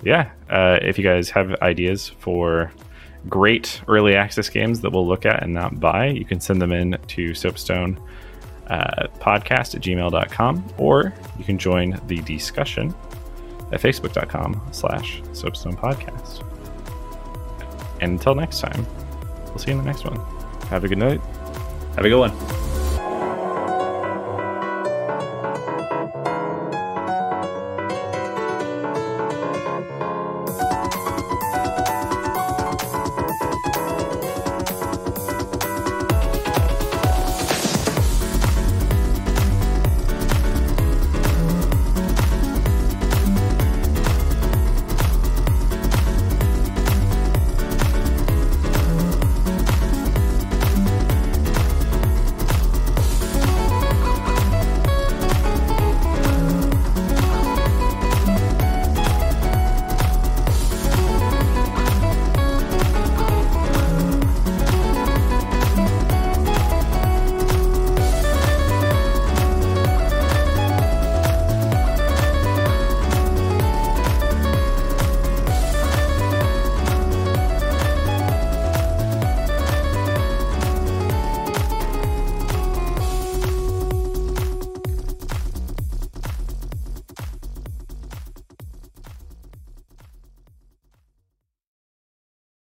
[0.04, 2.72] yeah, uh, if you guys have ideas for
[3.30, 6.72] great early access games that we'll look at and not buy, you can send them
[6.72, 8.02] in to soapstone
[8.68, 12.93] uh, podcast at gmail.com or you can join the discussion
[13.72, 16.45] at facebook.com slash soapstone podcast.
[18.01, 18.86] And until next time,
[19.45, 20.20] we'll see you in the next one.
[20.68, 21.22] Have a good night.
[21.95, 22.70] Have a good one.